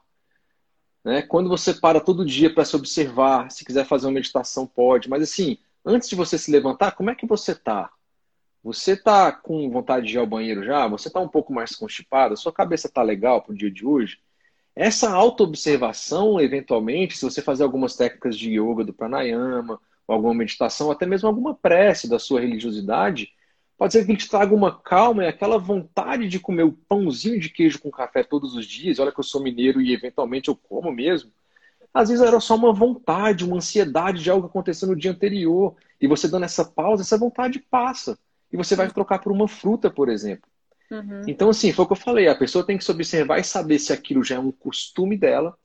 [1.04, 1.22] Né?
[1.22, 5.10] Quando você para todo dia para se observar, se quiser fazer uma meditação, pode.
[5.10, 7.90] Mas assim, antes de você se levantar, como é que você está?
[8.64, 10.86] Você está com vontade de ir ao banheiro já?
[10.88, 12.36] Você está um pouco mais constipado?
[12.36, 14.20] Sua cabeça está legal para o dia de hoje?
[14.78, 21.06] Essa auto-observação, eventualmente, se você fazer algumas técnicas de yoga do pranayama, alguma meditação, até
[21.06, 23.34] mesmo alguma prece da sua religiosidade,
[23.78, 27.40] Pode ser que ele te traga uma calma e aquela vontade de comer o pãozinho
[27.40, 28.98] de queijo com café todos os dias.
[28.98, 31.32] Olha que eu sou mineiro e eventualmente eu como mesmo.
[31.94, 35.76] Às vezes era só uma vontade, uma ansiedade de algo que aconteceu no dia anterior.
[36.02, 38.18] E você dando essa pausa, essa vontade passa.
[38.52, 40.50] E você vai trocar por uma fruta, por exemplo.
[40.90, 41.24] Uhum.
[41.28, 42.28] Então, assim, foi o que eu falei.
[42.28, 45.58] A pessoa tem que se observar e saber se aquilo já é um costume dela.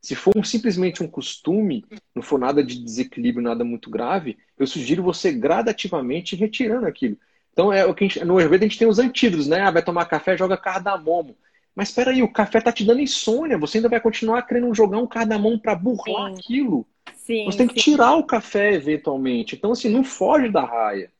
[0.00, 4.66] Se for um, simplesmente um costume, não for nada de desequilíbrio, nada muito grave, eu
[4.66, 7.18] sugiro você gradativamente retirando aquilo.
[7.52, 9.60] Então, é o que gente, no Ayurveda a gente tem os antídotos, né?
[9.60, 11.36] Ah, vai tomar café, joga cardamomo.
[11.74, 13.58] Mas espera aí, o café tá te dando insônia.
[13.58, 16.38] Você ainda vai continuar querendo jogar um cardamomo para burlar sim.
[16.38, 16.86] aquilo.
[17.14, 17.92] Sim, você tem que sim.
[17.92, 19.54] tirar o café eventualmente.
[19.54, 21.12] Então, assim, não foge da raia,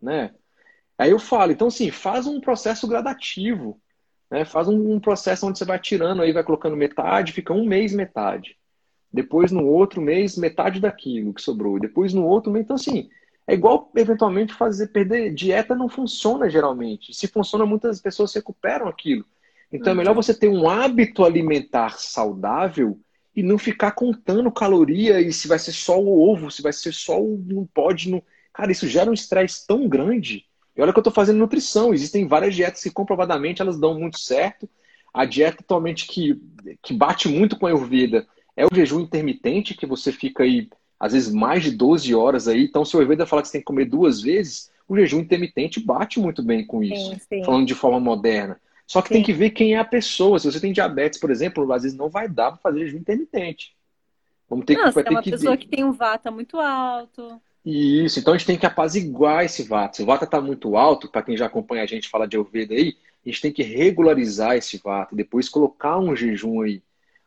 [0.00, 0.32] né?
[0.98, 3.80] Aí eu falo, então, assim, faz um processo gradativo.
[4.30, 4.44] Né?
[4.44, 7.92] Faz um, um processo onde você vai tirando, aí vai colocando metade, fica um mês
[7.92, 8.56] metade.
[9.12, 11.78] Depois, no outro mês, metade daquilo que sobrou.
[11.78, 12.64] Depois, no outro mês.
[12.64, 13.08] Então, assim,
[13.46, 15.32] é igual, eventualmente, fazer perder.
[15.32, 17.14] Dieta não funciona geralmente.
[17.14, 19.24] Se funciona, muitas pessoas recuperam aquilo.
[19.72, 19.96] Então uhum.
[19.96, 22.98] é melhor você ter um hábito alimentar saudável
[23.34, 26.92] e não ficar contando caloria e se vai ser só o ovo, se vai ser
[26.92, 27.42] só o.
[27.46, 28.10] Não pode.
[28.10, 28.22] Não...
[28.52, 30.44] Cara, isso gera um estresse tão grande.
[30.76, 31.94] E olha que eu estou fazendo nutrição.
[31.94, 34.68] Existem várias dietas que comprovadamente elas dão muito certo.
[35.12, 36.40] A dieta atualmente que,
[36.82, 40.68] que bate muito com a Ayurveda é o jejum intermitente, que você fica aí
[40.98, 42.64] às vezes mais de 12 horas aí.
[42.64, 45.80] Então, se o Ayurveda falar que você tem que comer duas vezes, o jejum intermitente
[45.80, 47.44] bate muito bem com isso, sim, sim.
[47.44, 48.60] falando de forma moderna.
[48.86, 49.14] Só que sim.
[49.14, 50.38] tem que ver quem é a pessoa.
[50.38, 53.74] Se você tem diabetes, por exemplo, às vezes não vai dar para fazer jejum intermitente.
[54.48, 55.58] Vamos ter não, que, vai é uma que pessoa ver.
[55.58, 57.40] que tem um vata muito alto.
[57.68, 59.96] Isso, então a gente tem que apaziguar esse vata.
[59.96, 62.74] Se o vata está muito alto, para quem já acompanha a gente falar de Ayurveda
[62.74, 66.80] aí, a gente tem que regularizar esse vata e depois colocar um jejum aí.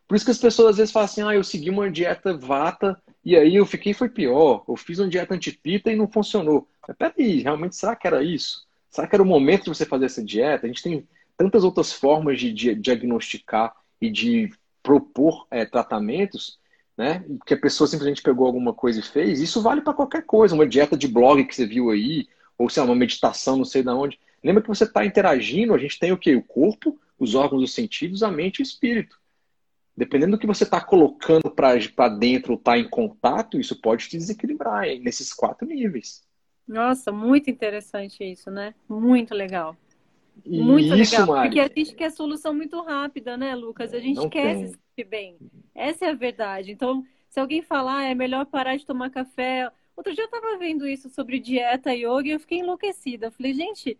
[0.07, 2.97] Por isso que as pessoas às vezes falam assim, ah, eu segui uma dieta vata
[3.23, 4.63] e aí eu fiquei, foi pior.
[4.67, 6.65] Eu fiz uma dieta antipita e não funcionou.
[6.87, 8.65] Mas peraí, realmente, será que era isso?
[8.89, 10.65] Será que era o momento de você fazer essa dieta?
[10.65, 11.05] A gente tem
[11.37, 14.49] tantas outras formas de, de diagnosticar e de
[14.81, 16.57] propor é, tratamentos,
[16.99, 17.23] né?
[17.45, 19.39] Que a pessoa simplesmente pegou alguma coisa e fez.
[19.39, 20.53] Isso vale para qualquer coisa.
[20.53, 22.27] Uma dieta de blog que você viu aí,
[22.57, 24.19] ou sei lá, uma meditação, não sei de onde.
[24.43, 26.35] Lembra que você está interagindo, a gente tem o quê?
[26.35, 29.17] O corpo, os órgãos dos sentidos, a mente e o espírito.
[29.95, 34.83] Dependendo do que você está colocando para dentro, está em contato, isso pode te desequilibrar
[34.83, 36.21] hein, nesses quatro níveis.
[36.67, 38.75] Nossa, muito interessante isso, né?
[38.89, 39.73] Muito legal.
[40.45, 41.27] Muito isso, legal.
[41.27, 43.93] Mari, porque a gente quer solução muito rápida, né, Lucas?
[43.93, 44.71] A gente quer tem.
[45.03, 45.37] Bem.
[45.73, 46.71] Essa é a verdade.
[46.71, 49.71] Então, se alguém falar, ah, é melhor parar de tomar café.
[49.95, 53.27] Outro dia eu estava vendo isso sobre dieta e yoga e eu fiquei enlouquecida.
[53.27, 53.97] Eu falei, gente,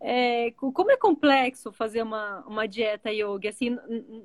[0.00, 3.76] é, como é complexo fazer uma, uma dieta yoga, assim,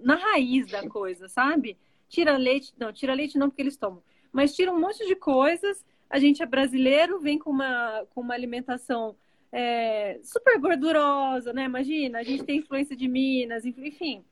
[0.03, 1.77] na raiz da coisa, sabe?
[2.07, 4.01] tira leite, não, tira leite não porque eles tomam,
[4.31, 5.85] mas tira um monte de coisas.
[6.09, 9.15] A gente é brasileiro, vem com uma, com uma alimentação
[9.51, 11.65] é, super gordurosa, né?
[11.65, 14.23] Imagina, a gente tem influência de Minas, enfim,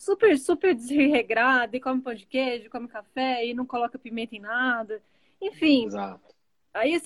[0.00, 4.40] super, super desregrado, e come pão de queijo, come café e não coloca pimenta em
[4.40, 5.02] nada.
[5.40, 6.34] Enfim, Exato.
[6.72, 7.00] aí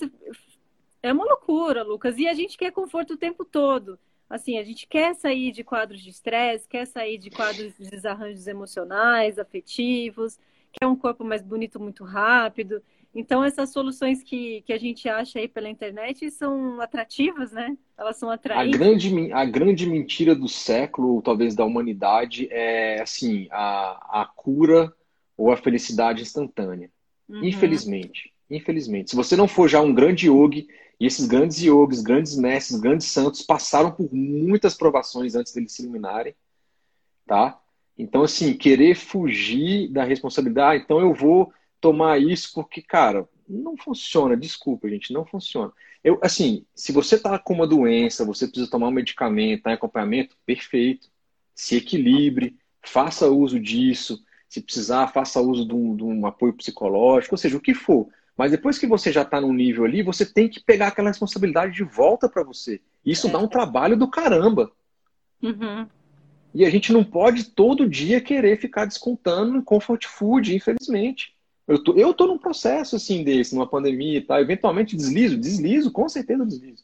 [1.03, 2.17] é uma loucura, Lucas.
[2.17, 3.99] E a gente quer conforto o tempo todo.
[4.29, 8.47] Assim, a gente quer sair de quadros de estresse, quer sair de quadros de desarranjos
[8.47, 10.39] emocionais, afetivos,
[10.71, 12.81] quer um corpo mais bonito muito rápido.
[13.15, 17.77] Então, essas soluções que, que a gente acha aí pela internet são atrativas, né?
[17.97, 18.75] Elas são atraentes.
[18.75, 24.25] A grande, a grande mentira do século, ou talvez da humanidade, é assim, a, a
[24.35, 24.93] cura
[25.37, 26.91] ou a felicidade instantânea.
[27.29, 27.45] Uhum.
[27.45, 28.33] Infelizmente.
[28.49, 29.11] Infelizmente.
[29.11, 30.67] Se você não for já um grande yogi,
[30.99, 35.83] e esses grandes yogis, grandes mestres, grandes santos passaram por muitas provações antes deles se
[35.83, 36.35] iluminarem,
[37.25, 37.59] tá?
[37.97, 43.77] Então, assim, querer fugir da responsabilidade, ah, então eu vou tomar isso porque, cara, não
[43.77, 45.71] funciona, desculpa, gente, não funciona.
[46.03, 49.73] Eu, assim, se você tá com uma doença, você precisa tomar um medicamento, tá em
[49.73, 51.09] acompanhamento, perfeito.
[51.53, 54.23] Se equilibre, faça uso disso.
[54.47, 58.07] Se precisar, faça uso de um, de um apoio psicológico, ou seja, o que for.
[58.37, 61.73] Mas depois que você já está num nível ali, você tem que pegar aquela responsabilidade
[61.73, 62.81] de volta para você.
[63.05, 63.31] Isso é.
[63.31, 64.71] dá um trabalho do caramba.
[65.41, 65.87] Uhum.
[66.53, 71.34] E a gente não pode todo dia querer ficar descontando no comfort food, infelizmente.
[71.67, 74.39] Eu tô, eu tô num processo assim desse, numa pandemia e tal.
[74.39, 76.83] Eventualmente deslizo, deslizo, com certeza deslizo.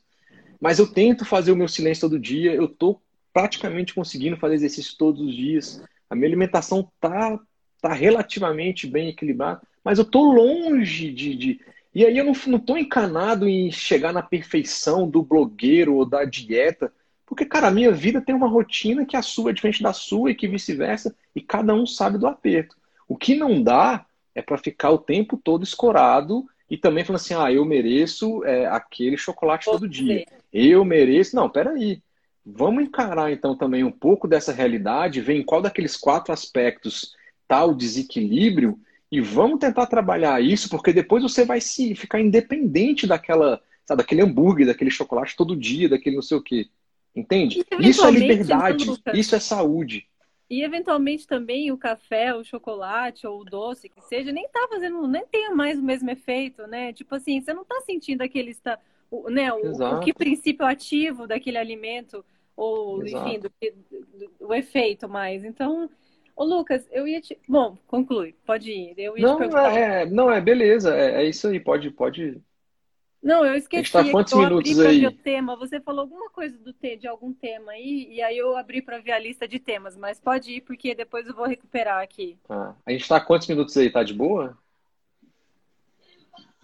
[0.60, 2.54] Mas eu tento fazer o meu silêncio todo dia.
[2.54, 3.00] Eu tô
[3.34, 5.84] praticamente conseguindo fazer exercício todos os dias.
[6.10, 7.40] A minha alimentação tá,
[7.82, 11.36] tá relativamente bem equilibrada, mas eu tô longe de.
[11.36, 11.62] de...
[11.94, 16.26] E aí eu não, não tô encanado em chegar na perfeição do blogueiro ou da
[16.26, 16.92] dieta.
[17.26, 20.32] Porque, cara, a minha vida tem uma rotina que a sua é diferente da sua
[20.32, 22.76] e que vice-versa, e cada um sabe do aperto.
[23.08, 27.34] O que não dá é para ficar o tempo todo escorado e também falando assim,
[27.34, 30.26] ah, eu mereço é, aquele chocolate todo dia.
[30.54, 31.36] Eu mereço.
[31.36, 32.02] Não, peraí.
[32.46, 37.14] Vamos encarar então também um pouco dessa realidade, ver em qual daqueles quatro aspectos
[37.44, 38.80] está o desequilíbrio
[39.12, 44.22] e vamos tentar trabalhar isso, porque depois você vai se ficar independente daquela, sabe, daquele
[44.22, 46.68] hambúrguer, daquele chocolate todo dia, daquele não sei o quê.
[47.14, 47.62] Entende?
[47.80, 50.08] Isso é liberdade, isso é saúde.
[50.52, 55.08] E eventualmente também o café, o chocolate ou o doce, que seja, nem tá fazendo,
[55.08, 56.92] nem tem mais o mesmo efeito, né?
[56.92, 58.78] Tipo assim, você não tá sentindo aquele está,
[59.10, 63.30] o, né, o, o, que princípio ativo daquele alimento ou Exato.
[63.30, 63.50] enfim, do,
[64.20, 65.46] do, do, efeito mais.
[65.46, 65.90] Então,
[66.36, 68.94] ô Lucas, eu ia te, bom, conclui, pode ir.
[68.98, 72.42] Eu ia não, é, não é, beleza, é, é isso aí, pode, pode
[73.22, 73.98] não, eu esqueci.
[73.98, 75.06] A gente tá quantos minutos aí?
[75.06, 75.56] o tema.
[75.56, 79.00] Você falou alguma coisa do te, de algum tema aí, e aí eu abri para
[79.00, 82.38] ver a lista de temas, mas pode ir porque depois eu vou recuperar aqui.
[82.50, 83.92] Ah, a gente tá quantos minutos aí?
[83.92, 84.58] Tá de boa?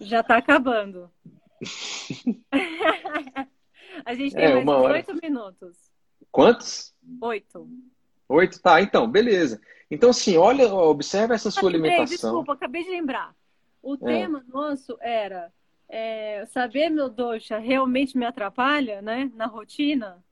[0.00, 1.10] Já tá acabando.
[4.04, 5.76] a gente tem é, mais oito minutos.
[6.30, 6.94] Quantos?
[7.20, 7.68] Oito.
[8.28, 9.60] Oito, tá, então, beleza.
[9.90, 12.04] Então, assim, olha, observa essa sua alimentação.
[12.04, 13.34] Desculpa, acabei de lembrar.
[13.82, 13.98] O é.
[13.98, 15.52] tema nosso era
[15.88, 20.22] é, saber meu doxa realmente me atrapalha, né, na rotina?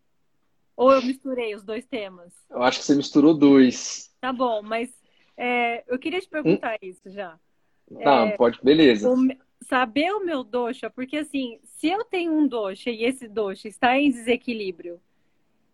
[0.76, 2.32] Ou eu misturei os dois temas?
[2.50, 4.14] Eu acho que você misturou dois.
[4.20, 4.90] Tá bom, mas
[5.36, 6.86] é, eu queria te perguntar hum?
[6.86, 7.38] isso já.
[8.02, 9.08] Tá, é, pode, beleza.
[9.08, 9.16] O,
[9.62, 13.98] saber o meu doxa, porque assim, se eu tenho um doxa e esse doxa está
[13.98, 15.00] em desequilíbrio,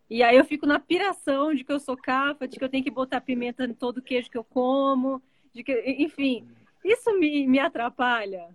[0.09, 2.85] e aí eu fico na piração de que eu sou cafa, de que eu tenho
[2.85, 5.23] que botar pimenta em todo queijo que eu como,
[5.53, 6.47] de que, enfim,
[6.85, 8.49] isso me, me atrapalha.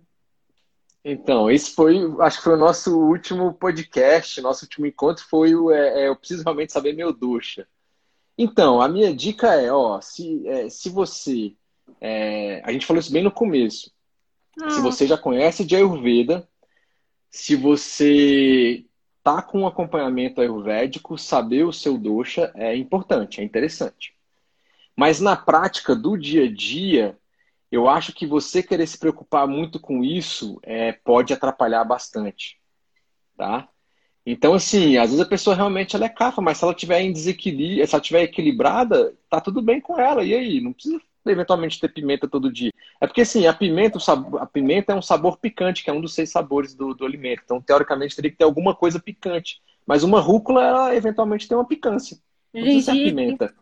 [1.04, 5.70] Então, esse foi, acho que foi o nosso último podcast, nosso último encontro foi o
[5.70, 7.66] é, é, Eu Preciso Realmente Saber Meu Ducha.
[8.36, 11.54] Então, a minha dica é, ó, se, é, se você.
[12.00, 13.90] É, a gente falou isso bem no começo.
[14.60, 14.70] Ah.
[14.70, 16.46] Se você já conhece de Ayurveda,
[17.30, 18.84] se você
[19.22, 24.14] tá com um acompanhamento ayurvédico, saber o seu dosha é importante, é interessante.
[24.96, 27.17] Mas na prática do dia a dia,
[27.70, 32.58] eu acho que você querer se preocupar muito com isso é, pode atrapalhar bastante,
[33.36, 33.68] tá?
[34.30, 37.12] Então, assim, às vezes a pessoa realmente ela é cafa, mas se ela tiver em
[37.12, 40.22] desequilíbrio, se ela tiver equilibrada, tá tudo bem com ela.
[40.22, 40.60] E aí?
[40.60, 42.70] Não precisa eventualmente ter pimenta todo dia.
[43.00, 46.00] É porque, assim, a pimenta, sabor, a pimenta é um sabor picante, que é um
[46.00, 47.40] dos seis sabores do, do alimento.
[47.42, 49.62] Então, teoricamente, teria que ter alguma coisa picante.
[49.86, 52.18] Mas uma rúcula, ela eventualmente tem uma picância.
[52.52, 53.54] Não precisa ser pimenta.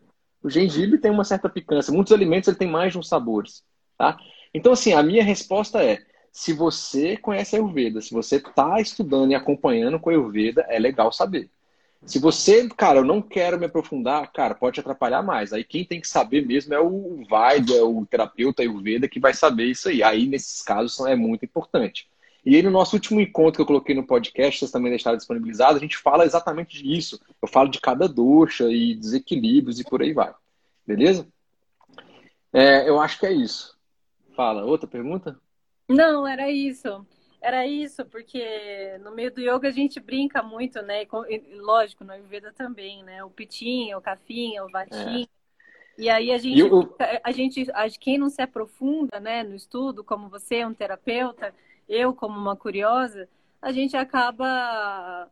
[0.43, 1.93] O gengibre tem uma certa picância.
[1.93, 3.63] Muitos alimentos ele tem mais de uns sabores.
[3.97, 4.17] Tá?
[4.53, 5.99] Então, assim, a minha resposta é:
[6.31, 10.79] se você conhece a Ayurveda, se você está estudando e acompanhando com a Ayurveda, é
[10.79, 11.49] legal saber.
[12.05, 15.51] Se você, cara, eu não quero me aprofundar, cara, pode atrapalhar mais.
[15.51, 19.09] Aí quem tem que saber mesmo é o Vaid, é o terapeuta e o Veda
[19.09, 20.03] que vai saber isso aí.
[20.03, 22.07] Aí, nesses casos, é muito importante.
[22.45, 25.77] E aí, no nosso último encontro que eu coloquei no podcast, vocês também deixaram disponibilizado,
[25.77, 27.19] a gente fala exatamente disso.
[27.41, 30.33] Eu falo de cada doxa e desequilíbrios e por aí vai.
[30.85, 31.27] Beleza?
[32.53, 33.76] É, eu acho que é isso.
[34.37, 35.35] Fala, outra pergunta?
[35.89, 37.03] Não, era isso.
[37.41, 41.07] Era isso, porque no meio do yoga a gente brinca muito, né?
[41.27, 43.23] E, lógico, no Ayurveda também, né?
[43.23, 45.27] O pitinho, o cafinha, o vatinho.
[45.97, 46.01] É.
[46.01, 46.95] E aí a gente, eu...
[47.23, 47.65] a gente,
[47.99, 51.51] quem não se aprofunda, né, no estudo, como você, um terapeuta,
[51.89, 53.27] eu como uma curiosa,
[53.59, 55.27] a gente acaba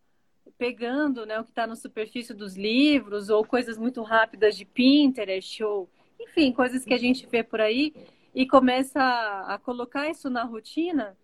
[0.58, 5.64] pegando, né, o que está na superfície dos livros ou coisas muito rápidas de Pinterest
[5.64, 5.88] ou,
[6.20, 7.94] enfim, coisas que a gente vê por aí
[8.36, 11.18] e começa a, a colocar isso na rotina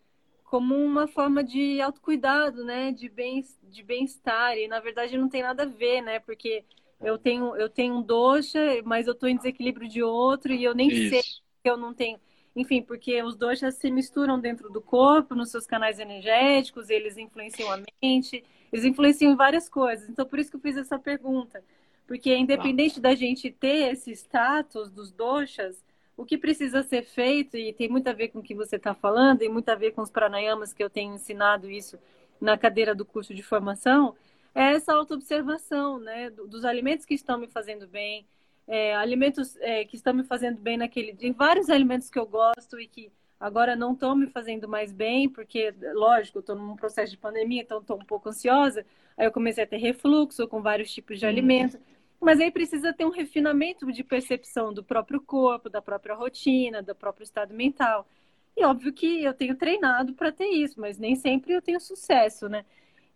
[0.46, 2.92] como uma forma de autocuidado, né?
[2.92, 4.58] De bem de bem-estar.
[4.58, 6.20] E na verdade não tem nada a ver, né?
[6.20, 6.64] Porque
[7.02, 10.74] eu tenho eu tenho um doxa, mas eu estou em desequilíbrio de outro e eu
[10.74, 11.10] nem Isso.
[11.10, 12.18] sei que eu não tenho.
[12.56, 17.72] Enfim, porque os doxas se misturam dentro do corpo, nos seus canais energéticos, eles influenciam
[17.72, 20.10] a mente, eles influenciam em várias coisas.
[20.10, 21.64] Então, por isso que eu fiz essa pergunta.
[22.06, 23.04] Porque independente ah.
[23.04, 25.82] da gente ter esse status dos doxas,
[26.22, 28.94] o que precisa ser feito, e tem muito a ver com o que você está
[28.94, 31.98] falando, e muito a ver com os pranayamas que eu tenho ensinado isso
[32.40, 34.16] na cadeira do curso de formação,
[34.54, 36.30] é essa autoobservação, né?
[36.30, 38.28] Dos alimentos que estão me fazendo bem,
[38.68, 41.34] é, alimentos é, que estão me fazendo bem naquele dia.
[41.34, 45.74] vários alimentos que eu gosto e que agora não estão me fazendo mais bem, porque,
[45.94, 48.86] lógico, eu estou num processo de pandemia, então estou um pouco ansiosa.
[49.18, 51.80] Aí eu comecei a ter refluxo com vários tipos de hum.
[52.22, 56.94] Mas aí precisa ter um refinamento de percepção do próprio corpo, da própria rotina, do
[56.94, 58.08] próprio estado mental.
[58.56, 62.48] E óbvio que eu tenho treinado para ter isso, mas nem sempre eu tenho sucesso,
[62.48, 62.64] né?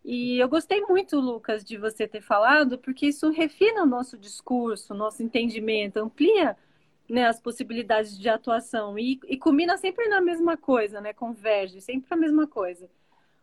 [0.03, 4.93] E eu gostei muito, Lucas, de você ter falado, porque isso refina o nosso discurso,
[4.93, 6.57] o nosso entendimento, amplia
[7.09, 11.13] né, as possibilidades de atuação e, e combina sempre na mesma coisa, né?
[11.13, 12.89] Converge sempre a mesma coisa.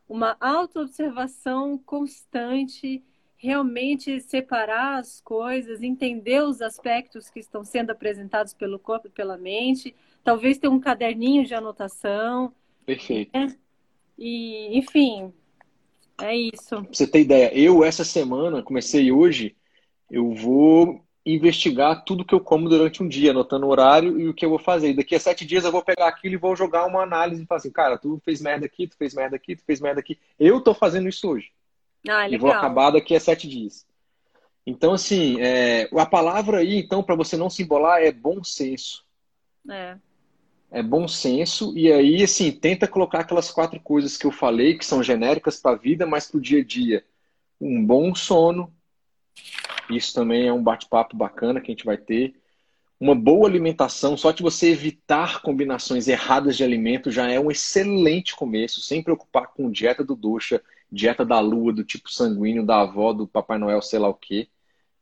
[0.08, 3.02] Uma autoobservação constante
[3.42, 9.36] realmente separar as coisas, entender os aspectos que estão sendo apresentados pelo corpo e pela
[9.36, 12.54] mente, talvez ter um caderninho de anotação.
[12.86, 13.36] Perfeito.
[13.36, 13.56] Né?
[14.16, 15.32] E, enfim,
[16.20, 16.68] é isso.
[16.68, 19.56] Pra você ter ideia, eu essa semana, comecei hoje,
[20.08, 24.34] eu vou investigar tudo que eu como durante um dia, anotando o horário e o
[24.34, 24.90] que eu vou fazer.
[24.90, 27.46] E daqui a sete dias eu vou pegar aquilo e vou jogar uma análise e
[27.46, 30.16] falar assim, cara, tu fez merda aqui, tu fez merda aqui, tu fez merda aqui.
[30.38, 31.50] Eu tô fazendo isso hoje.
[32.08, 33.86] Ah, e vou acabar daqui a sete dias.
[34.66, 39.04] Então, assim, é, a palavra aí, então, para você não se embolar, é bom senso.
[39.68, 39.96] É.
[40.70, 41.76] É bom senso.
[41.76, 45.72] E aí, assim, tenta colocar aquelas quatro coisas que eu falei, que são genéricas para
[45.72, 47.04] a vida, mas para o dia a dia.
[47.60, 48.72] Um bom sono.
[49.90, 52.34] Isso também é um bate-papo bacana que a gente vai ter.
[52.98, 58.34] Uma boa alimentação, só de você evitar combinações erradas de alimento já é um excelente
[58.34, 60.62] começo, sem preocupar com dieta do ducha,
[60.92, 64.48] dieta da lua, do tipo sanguíneo, da avó, do Papai Noel, sei lá o quê,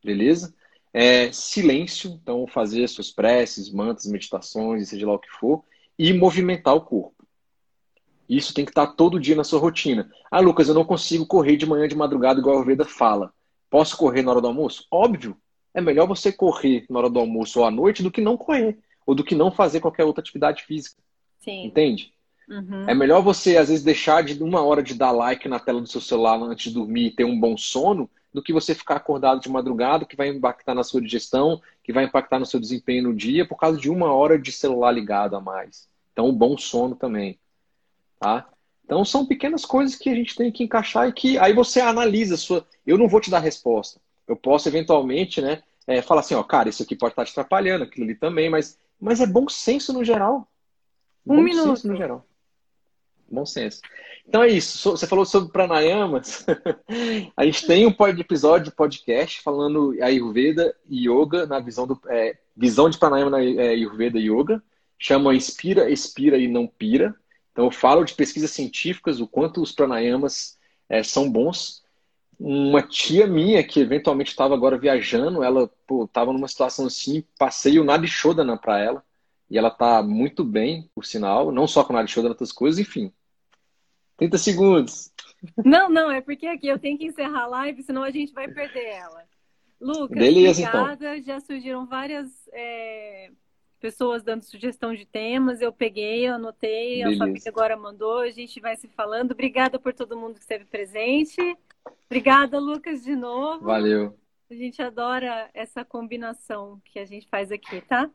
[0.02, 0.54] beleza?
[0.92, 5.64] É, silêncio, então fazer suas preces, mantas, meditações, seja lá o que for,
[5.98, 7.26] e movimentar o corpo.
[8.28, 10.08] Isso tem que estar todo dia na sua rotina.
[10.30, 13.34] Ah, Lucas, eu não consigo correr de manhã de madrugada igual a Veda fala.
[13.68, 14.86] Posso correr na hora do almoço?
[14.88, 15.36] Óbvio.
[15.74, 18.78] É melhor você correr na hora do almoço ou à noite do que não correr.
[19.04, 21.02] Ou do que não fazer qualquer outra atividade física.
[21.40, 21.64] Sim.
[21.66, 22.14] Entende?
[22.50, 22.84] Uhum.
[22.88, 25.86] É melhor você, às vezes, deixar de uma hora de dar like na tela do
[25.86, 29.40] seu celular antes de dormir e ter um bom sono, do que você ficar acordado
[29.40, 33.14] de madrugada, que vai impactar na sua digestão, que vai impactar no seu desempenho no
[33.14, 35.88] dia, por causa de uma hora de celular ligado a mais.
[36.12, 37.38] Então, um bom sono também.
[38.18, 38.48] Tá?
[38.84, 42.36] Então, são pequenas coisas que a gente tem que encaixar e que aí você analisa
[42.36, 42.66] sua.
[42.86, 44.00] Eu não vou te dar resposta.
[44.26, 47.84] Eu posso, eventualmente, né, é, falar assim: ó, cara, isso aqui pode estar te atrapalhando,
[47.84, 50.48] aquilo ali também, mas, mas é bom senso no geral.
[51.26, 51.68] Um bom minuto.
[51.68, 52.24] senso no geral.
[53.30, 53.80] Bom senso.
[54.26, 54.90] Então é isso.
[54.90, 56.44] Você falou sobre pranayamas.
[57.36, 62.36] a gente tem um episódio de podcast falando Ayurveda e Yoga na visão do é,
[62.56, 64.60] visão de pranayama na é, Ayurveda e Yoga.
[64.98, 67.14] Chama Inspira, Expira e Não Pira.
[67.52, 70.58] Então eu falo de pesquisas científicas, o quanto os pranayamas
[70.88, 71.84] é, são bons.
[72.38, 75.70] Uma tia minha que eventualmente estava agora viajando, ela
[76.04, 79.04] estava numa situação assim, passei o Nadishodana para ela.
[79.48, 83.12] E ela está muito bem, por sinal, não só com o Nadishodana, outras coisas, enfim
[84.20, 85.10] 30 segundos.
[85.64, 88.46] Não, não, é porque aqui eu tenho que encerrar a live, senão a gente vai
[88.46, 89.24] perder ela.
[89.80, 90.84] Lucas, Beleza, então.
[90.84, 91.16] obrigada.
[91.16, 91.24] Então.
[91.24, 93.30] Já surgiram várias é,
[93.80, 95.62] pessoas dando sugestão de temas.
[95.62, 97.14] Eu peguei, eu anotei, Beleza.
[97.14, 99.32] a família agora mandou, a gente vai se falando.
[99.32, 101.56] Obrigada por todo mundo que esteve presente.
[102.04, 103.64] Obrigada, Lucas, de novo.
[103.64, 104.14] Valeu.
[104.50, 108.10] A gente adora essa combinação que a gente faz aqui, tá?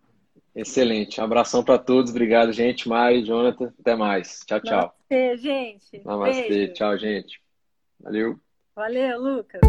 [0.56, 1.20] Excelente.
[1.20, 2.12] Um abração para todos.
[2.12, 2.88] Obrigado, gente.
[2.88, 3.74] Mari, Jonathan.
[3.80, 4.39] Até mais.
[4.45, 4.95] Tchau, tchau.
[5.10, 6.01] Namastê, gente.
[6.06, 6.47] Namastê.
[6.47, 6.74] Beijo.
[6.74, 7.41] Tchau, gente.
[7.99, 8.39] Valeu.
[8.76, 9.62] Valeu, Lucas.